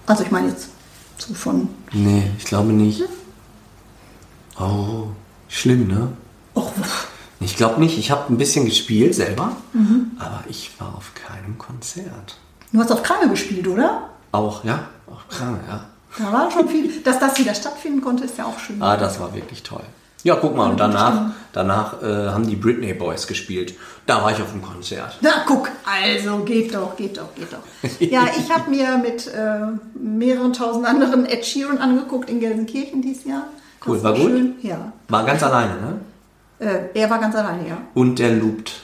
Also 0.05 0.23
ich 0.23 0.31
meine 0.31 0.49
jetzt 0.49 0.69
so 1.17 1.33
von, 1.33 1.69
Nee, 1.93 2.29
ich 2.37 2.45
glaube 2.45 2.73
nicht. 2.73 3.03
Oh, 4.59 5.07
schlimm, 5.47 5.87
ne? 5.87 6.09
oh, 6.55 6.69
Ich 7.39 7.57
glaube 7.57 7.79
nicht. 7.79 7.97
Ich 7.97 8.11
habe 8.11 8.31
ein 8.33 8.37
bisschen 8.37 8.65
gespielt 8.65 9.13
selber, 9.15 9.51
aber 10.19 10.43
ich 10.49 10.71
war 10.79 10.95
auf 10.95 11.11
keinem 11.13 11.57
Konzert. 11.57 12.37
du 12.71 12.79
hast 12.79 12.91
auf 12.91 13.03
Krange 13.03 13.29
gespielt, 13.29 13.67
oder? 13.67 14.09
Auch, 14.31 14.63
ja? 14.63 14.87
Auch 15.07 15.27
krank, 15.29 15.59
ja. 15.67 15.85
Da 16.17 16.31
war 16.31 16.49
schon 16.51 16.67
viel. 16.69 17.01
Dass 17.01 17.19
das 17.19 17.37
wieder 17.37 17.53
stattfinden 17.53 18.01
konnte, 18.01 18.23
ist 18.23 18.37
ja 18.37 18.45
auch 18.45 18.57
schön. 18.59 18.81
Ah, 18.81 18.95
das 18.97 19.19
war 19.19 19.33
wirklich 19.33 19.63
toll. 19.63 19.83
Ja, 20.23 20.35
guck 20.35 20.55
mal, 20.55 20.71
und 20.71 20.79
danach, 20.79 21.33
danach 21.53 22.01
äh, 22.01 22.29
haben 22.29 22.47
die 22.47 22.55
Britney 22.55 22.93
Boys 22.95 23.27
gespielt. 23.27 23.75
Da 24.07 24.23
war 24.23 24.31
ich 24.31 24.41
auf 24.41 24.51
dem 24.51 24.61
Konzert. 24.61 25.17
Na, 25.21 25.43
guck, 25.45 25.69
also 25.85 26.39
geht 26.43 26.73
doch, 26.73 26.95
geht 26.95 27.17
doch, 27.17 27.35
geht 27.35 27.53
doch. 27.53 27.89
Ja, 27.99 28.23
ich 28.35 28.49
habe 28.51 28.71
mir 28.71 28.97
mit 28.97 29.27
äh, 29.27 29.67
mehreren 29.93 30.51
tausend 30.53 30.87
anderen 30.87 31.27
Ed 31.27 31.45
Sheeran 31.45 31.77
angeguckt 31.77 32.27
in 32.29 32.39
Gelsenkirchen 32.39 33.03
dieses 33.03 33.25
Jahr. 33.25 33.43
Das 33.81 33.87
Cool, 33.87 34.03
war 34.03 34.13
gut? 34.13 34.31
Schön. 34.31 34.55
Ja. 34.63 34.91
War 35.09 35.25
ganz 35.25 35.43
alleine, 35.43 35.73
ne? 35.79 35.99
Äh, 36.59 36.89
er 36.93 37.09
war 37.09 37.19
ganz 37.19 37.35
alleine, 37.35 37.67
ja. 37.67 37.77
Und 37.93 38.19
der 38.19 38.31
loopt. 38.33 38.81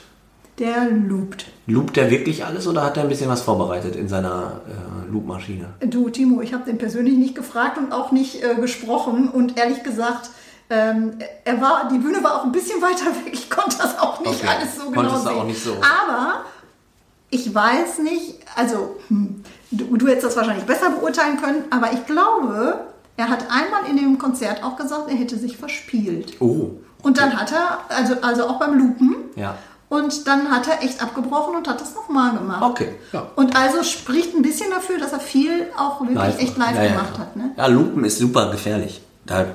Der 0.59 0.89
loopt. 0.89 1.45
Loopt 1.67 1.95
der 1.95 2.11
wirklich 2.11 2.45
alles 2.45 2.67
oder 2.67 2.83
hat 2.83 2.97
er 2.97 3.03
ein 3.03 3.09
bisschen 3.09 3.29
was 3.29 3.41
vorbereitet 3.41 3.95
in 3.95 4.07
seiner 4.07 4.61
äh, 4.67 5.11
Loopmaschine? 5.11 5.65
Du, 5.87 6.09
Timo, 6.09 6.41
ich 6.41 6.53
habe 6.53 6.65
den 6.65 6.77
persönlich 6.77 7.15
nicht 7.15 7.35
gefragt 7.35 7.77
und 7.77 7.91
auch 7.93 8.11
nicht 8.11 8.43
äh, 8.43 8.55
gesprochen. 8.55 9.29
Und 9.29 9.57
ehrlich 9.57 9.81
gesagt, 9.83 10.29
ähm, 10.69 11.13
er 11.45 11.61
war, 11.61 11.87
die 11.91 11.97
Bühne 11.97 12.23
war 12.23 12.35
auch 12.41 12.43
ein 12.45 12.51
bisschen 12.51 12.81
weiter 12.81 13.05
weg. 13.25 13.33
Ich 13.33 13.49
konnte 13.49 13.77
das 13.77 13.97
auch 13.97 14.19
nicht 14.19 14.43
Okay. 14.43 14.47
alles 14.59 14.75
so 14.75 14.89
genau 14.89 15.01
Konntest 15.03 15.23
sehen. 15.27 15.35
auch 15.39 15.45
nicht 15.45 15.63
so. 15.63 15.71
Aber 15.75 16.45
ich 17.29 17.53
weiß 17.55 17.99
nicht, 17.99 18.39
also 18.55 18.97
hm, 19.07 19.43
du, 19.71 19.95
du 19.97 20.07
hättest 20.07 20.27
das 20.27 20.35
wahrscheinlich 20.35 20.65
besser 20.65 20.89
beurteilen 20.91 21.41
können, 21.41 21.63
aber 21.71 21.93
ich 21.93 22.05
glaube, 22.05 22.81
er 23.17 23.29
hat 23.29 23.45
einmal 23.49 23.89
in 23.89 23.95
dem 23.97 24.17
Konzert 24.17 24.63
auch 24.63 24.75
gesagt, 24.75 25.09
er 25.09 25.15
hätte 25.15 25.37
sich 25.37 25.55
verspielt. 25.57 26.39
Oh. 26.41 26.71
Und 27.03 27.17
dann 27.17 27.39
hat 27.39 27.51
er, 27.51 27.79
also, 27.89 28.15
also 28.21 28.47
auch 28.47 28.59
beim 28.59 28.77
Lupen, 28.77 29.15
Ja. 29.35 29.55
und 29.89 30.27
dann 30.27 30.51
hat 30.51 30.67
er 30.67 30.83
echt 30.83 31.01
abgebrochen 31.01 31.55
und 31.55 31.67
hat 31.67 31.81
das 31.81 31.95
nochmal 31.95 32.33
gemacht. 32.33 32.61
Okay, 32.61 32.95
ja. 33.11 33.27
Und 33.35 33.55
also 33.55 33.83
spricht 33.83 34.35
ein 34.35 34.41
bisschen 34.41 34.69
dafür, 34.69 34.99
dass 34.99 35.11
er 35.11 35.19
viel 35.19 35.67
auch 35.77 35.99
wirklich 36.01 36.17
Live 36.17 36.39
echt 36.39 36.57
live 36.57 36.75
ja, 36.75 36.87
gemacht 36.87 37.13
ja. 37.13 37.19
hat. 37.19 37.35
Ne? 37.35 37.51
Ja, 37.57 37.67
Loopen 37.67 38.03
ist 38.05 38.17
super 38.17 38.51
gefährlich. 38.51 39.01
Da 39.25 39.45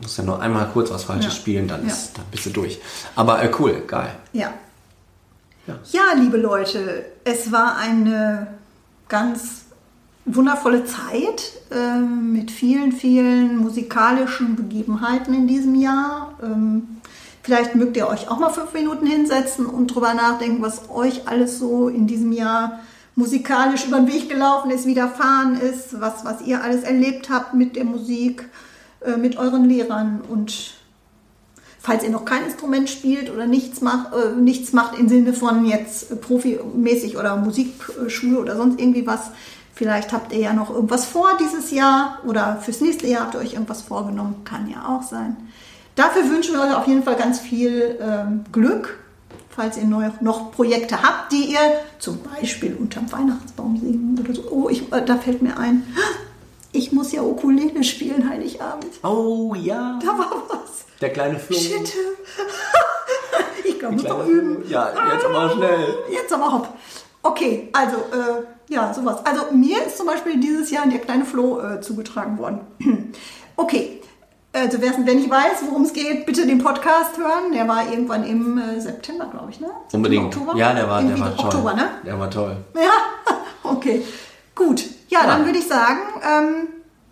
musst 0.00 0.18
du 0.18 0.22
ja 0.22 0.26
nur 0.26 0.40
einmal 0.40 0.68
kurz 0.72 0.90
was 0.90 1.04
Falsches 1.04 1.34
spielen, 1.34 1.68
dann, 1.68 1.86
ist, 1.86 2.16
dann 2.16 2.24
bist 2.30 2.46
du 2.46 2.50
durch. 2.50 2.78
Aber 3.14 3.42
äh, 3.42 3.50
cool, 3.58 3.82
geil. 3.86 4.10
Ja. 4.32 4.52
Ja. 5.66 5.74
ja, 5.90 6.02
liebe 6.14 6.36
Leute, 6.36 7.06
es 7.24 7.50
war 7.50 7.76
eine 7.76 8.46
ganz 9.08 9.62
wundervolle 10.24 10.84
Zeit 10.84 11.52
ähm, 11.70 12.32
mit 12.32 12.50
vielen, 12.50 12.92
vielen 12.92 13.56
musikalischen 13.58 14.56
Begebenheiten 14.56 15.34
in 15.34 15.46
diesem 15.46 15.74
Jahr. 15.74 16.34
Ähm, 16.42 16.95
vielleicht 17.46 17.76
mögt 17.76 17.96
ihr 17.96 18.08
euch 18.08 18.28
auch 18.28 18.40
mal 18.40 18.50
fünf 18.50 18.74
Minuten 18.74 19.06
hinsetzen 19.06 19.66
und 19.66 19.86
drüber 19.86 20.14
nachdenken, 20.14 20.62
was 20.62 20.90
euch 20.90 21.28
alles 21.28 21.60
so 21.60 21.88
in 21.88 22.08
diesem 22.08 22.32
Jahr 22.32 22.80
musikalisch 23.14 23.86
über 23.86 23.98
den 23.98 24.12
Weg 24.12 24.28
gelaufen 24.28 24.72
ist, 24.72 24.84
widerfahren 24.84 25.56
ist, 25.60 26.00
was, 26.00 26.24
was 26.24 26.42
ihr 26.42 26.64
alles 26.64 26.82
erlebt 26.82 27.30
habt 27.30 27.54
mit 27.54 27.76
der 27.76 27.84
Musik, 27.84 28.48
äh, 29.00 29.16
mit 29.16 29.36
euren 29.36 29.64
Lehrern 29.64 30.22
und 30.28 30.74
falls 31.78 32.02
ihr 32.02 32.10
noch 32.10 32.24
kein 32.24 32.46
Instrument 32.46 32.90
spielt 32.90 33.32
oder 33.32 33.46
nichts 33.46 33.80
macht, 33.80 34.12
äh, 34.12 34.34
nichts 34.34 34.72
macht 34.72 34.98
im 34.98 35.08
Sinne 35.08 35.32
von 35.32 35.64
jetzt 35.66 36.20
profimäßig 36.20 37.16
oder 37.16 37.36
Musikschule 37.36 38.40
oder 38.40 38.56
sonst 38.56 38.80
irgendwie 38.80 39.06
was, 39.06 39.30
vielleicht 39.72 40.12
habt 40.12 40.32
ihr 40.32 40.40
ja 40.40 40.52
noch 40.52 40.70
irgendwas 40.70 41.04
vor 41.04 41.28
dieses 41.38 41.70
Jahr 41.70 42.18
oder 42.26 42.58
fürs 42.60 42.80
nächste 42.80 43.06
Jahr 43.06 43.22
habt 43.26 43.34
ihr 43.34 43.40
euch 43.40 43.52
irgendwas 43.52 43.82
vorgenommen, 43.82 44.42
kann 44.44 44.68
ja 44.68 44.88
auch 44.88 45.04
sein. 45.04 45.36
Dafür 45.96 46.28
wünschen 46.28 46.54
wir 46.54 46.62
euch 46.62 46.74
auf 46.74 46.86
jeden 46.86 47.02
Fall 47.02 47.16
ganz 47.16 47.40
viel 47.40 47.98
ähm, 48.00 48.44
Glück, 48.52 48.98
falls 49.48 49.78
ihr 49.78 49.84
neu, 49.84 50.10
noch 50.20 50.52
Projekte 50.52 51.02
habt, 51.02 51.32
die 51.32 51.52
ihr 51.52 51.80
zum 51.98 52.20
Beispiel 52.22 52.76
unterm 52.78 53.10
Weihnachtsbaum 53.10 53.78
singen 53.78 54.18
oder 54.20 54.34
so. 54.34 54.44
Oh, 54.50 54.68
ich, 54.68 54.92
äh, 54.92 55.02
da 55.02 55.16
fällt 55.16 55.40
mir 55.40 55.58
ein, 55.58 55.86
ich 56.72 56.92
muss 56.92 57.12
ja 57.12 57.22
Ukulele 57.22 57.82
spielen 57.82 58.28
Heiligabend. 58.28 59.02
Oh 59.02 59.54
ja. 59.54 59.98
Da 60.02 60.08
war 60.08 60.42
was. 60.50 60.84
Der 61.00 61.10
kleine 61.10 61.38
Flo. 61.38 61.56
Shit. 61.56 61.94
ich 63.64 63.78
kann 63.78 63.96
Die 63.96 64.02
muss 64.02 64.04
noch 64.04 64.26
üben. 64.26 64.68
Ja, 64.68 64.92
jetzt 65.14 65.24
aber 65.24 65.50
schnell. 65.50 65.94
Jetzt 66.10 66.32
aber 66.32 66.52
hopp. 66.52 66.68
Okay, 67.22 67.70
also, 67.72 67.96
äh, 67.96 68.72
ja, 68.72 68.92
sowas. 68.92 69.24
Also, 69.24 69.50
mir 69.52 69.86
ist 69.86 69.96
zum 69.96 70.06
Beispiel 70.06 70.38
dieses 70.38 70.70
Jahr 70.70 70.86
der 70.86 70.98
kleine 70.98 71.24
Flo 71.24 71.58
äh, 71.60 71.80
zugetragen 71.80 72.36
worden. 72.36 72.60
okay. 73.56 74.02
Also, 74.56 74.78
wer 74.80 75.14
nicht 75.14 75.28
weiß, 75.30 75.64
worum 75.68 75.82
es 75.82 75.92
geht, 75.92 76.24
bitte 76.24 76.46
den 76.46 76.62
Podcast 76.62 77.18
hören. 77.18 77.52
Der 77.52 77.68
war 77.68 77.90
irgendwann 77.90 78.24
im 78.24 78.56
äh, 78.56 78.80
September, 78.80 79.26
glaube 79.30 79.50
ich, 79.50 79.60
ne? 79.60 79.68
Unbedingt. 79.92 80.34
Oktober? 80.34 80.56
Ja, 80.56 80.72
der 80.72 80.88
war, 80.88 81.02
der 81.02 81.20
war 81.20 81.36
toll. 81.36 81.44
Oktober, 81.44 81.74
ne? 81.74 81.90
Der 82.06 82.18
war 82.18 82.30
toll. 82.30 82.56
Ja, 82.74 83.34
okay. 83.70 84.02
Gut. 84.54 84.82
Ja, 85.08 85.20
Ja. 85.20 85.26
dann 85.26 85.44
würde 85.44 85.58
ich 85.58 85.68
sagen, 85.68 85.98
ähm, 86.26 86.68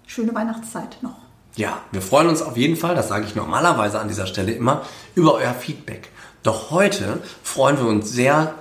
schöne 0.07 0.35
Weihnachtszeit 0.35 0.97
noch. 1.03 1.17
Ja, 1.57 1.83
wir 1.93 2.01
freuen 2.01 2.29
uns 2.29 2.41
auf 2.41 2.57
jeden 2.57 2.77
Fall, 2.77 2.95
das 2.95 3.09
sage 3.09 3.27
ich 3.27 3.35
normalerweise 3.35 4.01
an 4.01 4.09
dieser 4.09 4.27
Stelle 4.27 4.53
immer, 4.53 4.81
über 5.15 5.35
euer 5.35 5.53
Feedback. 5.53 6.09
Doch 6.43 6.71
heute 6.71 7.21
freuen 7.43 7.79
wir 7.79 7.87
uns 7.87 8.11
sehr 8.11 8.55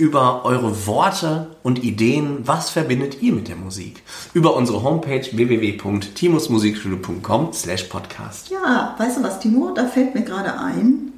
über 0.00 0.46
eure 0.46 0.86
Worte 0.86 1.48
und 1.62 1.84
Ideen. 1.84 2.38
Was 2.48 2.70
verbindet 2.70 3.20
ihr 3.20 3.34
mit 3.34 3.48
der 3.48 3.56
Musik? 3.56 4.02
Über 4.32 4.56
unsere 4.56 4.82
Homepage 4.82 5.26
www.timusmusikschule.com 5.30 7.52
slash 7.52 7.82
podcast. 7.84 8.48
Ja, 8.48 8.94
weißt 8.96 9.18
du 9.18 9.22
was, 9.22 9.40
Timo? 9.40 9.72
Da 9.74 9.84
fällt 9.86 10.14
mir 10.14 10.22
gerade 10.22 10.58
ein. 10.58 11.12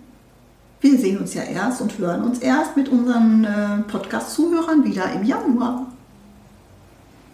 Wir 0.80 0.98
sehen 0.98 1.18
uns 1.18 1.34
ja 1.34 1.44
erst 1.44 1.80
und 1.80 1.96
hören 1.96 2.24
uns 2.24 2.40
erst 2.40 2.76
mit 2.76 2.88
unseren 2.88 3.44
äh, 3.44 3.82
Podcast-Zuhörern 3.88 4.84
wieder 4.84 5.12
im 5.12 5.22
Januar. 5.22 5.86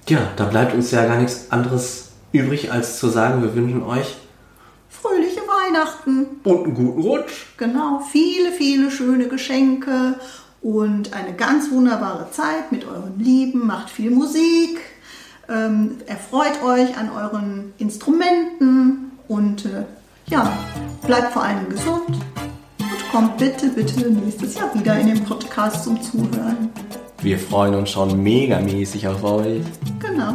Ja, 0.06 0.30
da 0.36 0.44
bleibt 0.44 0.74
uns 0.74 0.90
ja 0.90 1.06
gar 1.06 1.16
nichts 1.16 1.50
anderes 1.50 2.10
übrig, 2.32 2.70
als 2.70 2.98
zu 2.98 3.08
sagen, 3.08 3.40
wir 3.42 3.54
wünschen 3.54 3.82
euch 3.82 4.16
Fröhliche 4.90 5.40
Weihnachten. 5.40 6.26
und 6.44 6.64
einen 6.64 6.74
guten 6.74 7.00
Rutsch. 7.00 7.46
Genau, 7.56 8.02
viele, 8.12 8.52
viele 8.52 8.90
schöne 8.90 9.28
Geschenke 9.28 10.16
und 10.62 11.12
eine 11.12 11.34
ganz 11.34 11.70
wunderbare 11.70 12.30
Zeit 12.30 12.72
mit 12.72 12.84
euren 12.86 13.18
Lieben. 13.18 13.66
Macht 13.66 13.90
viel 13.90 14.10
Musik, 14.10 14.80
ähm, 15.48 15.98
erfreut 16.06 16.62
euch 16.64 16.96
an 16.96 17.10
euren 17.10 17.72
Instrumenten 17.78 19.12
und 19.28 19.64
äh, 19.64 19.84
ja, 20.26 20.52
bleibt 21.06 21.32
vor 21.32 21.42
allem 21.42 21.68
gesund 21.68 22.08
und 22.08 23.10
kommt 23.10 23.38
bitte, 23.38 23.68
bitte 23.68 24.10
nächstes 24.10 24.56
Jahr 24.56 24.74
wieder 24.74 24.98
in 24.98 25.08
den 25.08 25.24
Podcast 25.24 25.84
zum 25.84 26.00
Zuhören. 26.02 26.70
Wir 27.22 27.38
freuen 27.38 27.74
uns 27.74 27.90
schon 27.90 28.22
megamäßig 28.22 29.08
auf 29.08 29.24
euch. 29.24 29.62
Genau. 29.98 30.34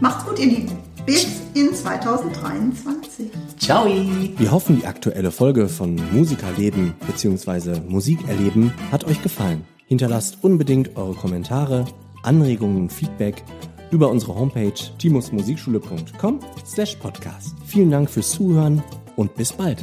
Macht's 0.00 0.24
gut, 0.24 0.38
ihr 0.38 0.46
Lieben. 0.46 0.78
Bis 1.04 1.26
in 1.54 1.74
2023. 1.74 3.30
Ciao! 3.64 3.86
Wir 3.86 4.50
hoffen, 4.50 4.76
die 4.76 4.86
aktuelle 4.86 5.30
Folge 5.30 5.70
von 5.70 5.98
Musikerleben 6.12 6.92
bzw. 7.06 7.80
Musikerleben 7.88 8.74
hat 8.92 9.04
euch 9.04 9.22
gefallen. 9.22 9.64
Hinterlasst 9.86 10.36
unbedingt 10.42 10.98
eure 10.98 11.14
Kommentare, 11.14 11.86
Anregungen 12.22 12.76
und 12.76 12.92
Feedback 12.92 13.42
über 13.90 14.10
unsere 14.10 14.34
Homepage 14.34 14.74
timusmusikschule.com 14.98 16.40
slash 16.66 16.96
podcast. 16.96 17.54
Vielen 17.64 17.90
Dank 17.90 18.10
fürs 18.10 18.32
Zuhören 18.32 18.82
und 19.16 19.34
bis 19.34 19.54
bald. 19.54 19.82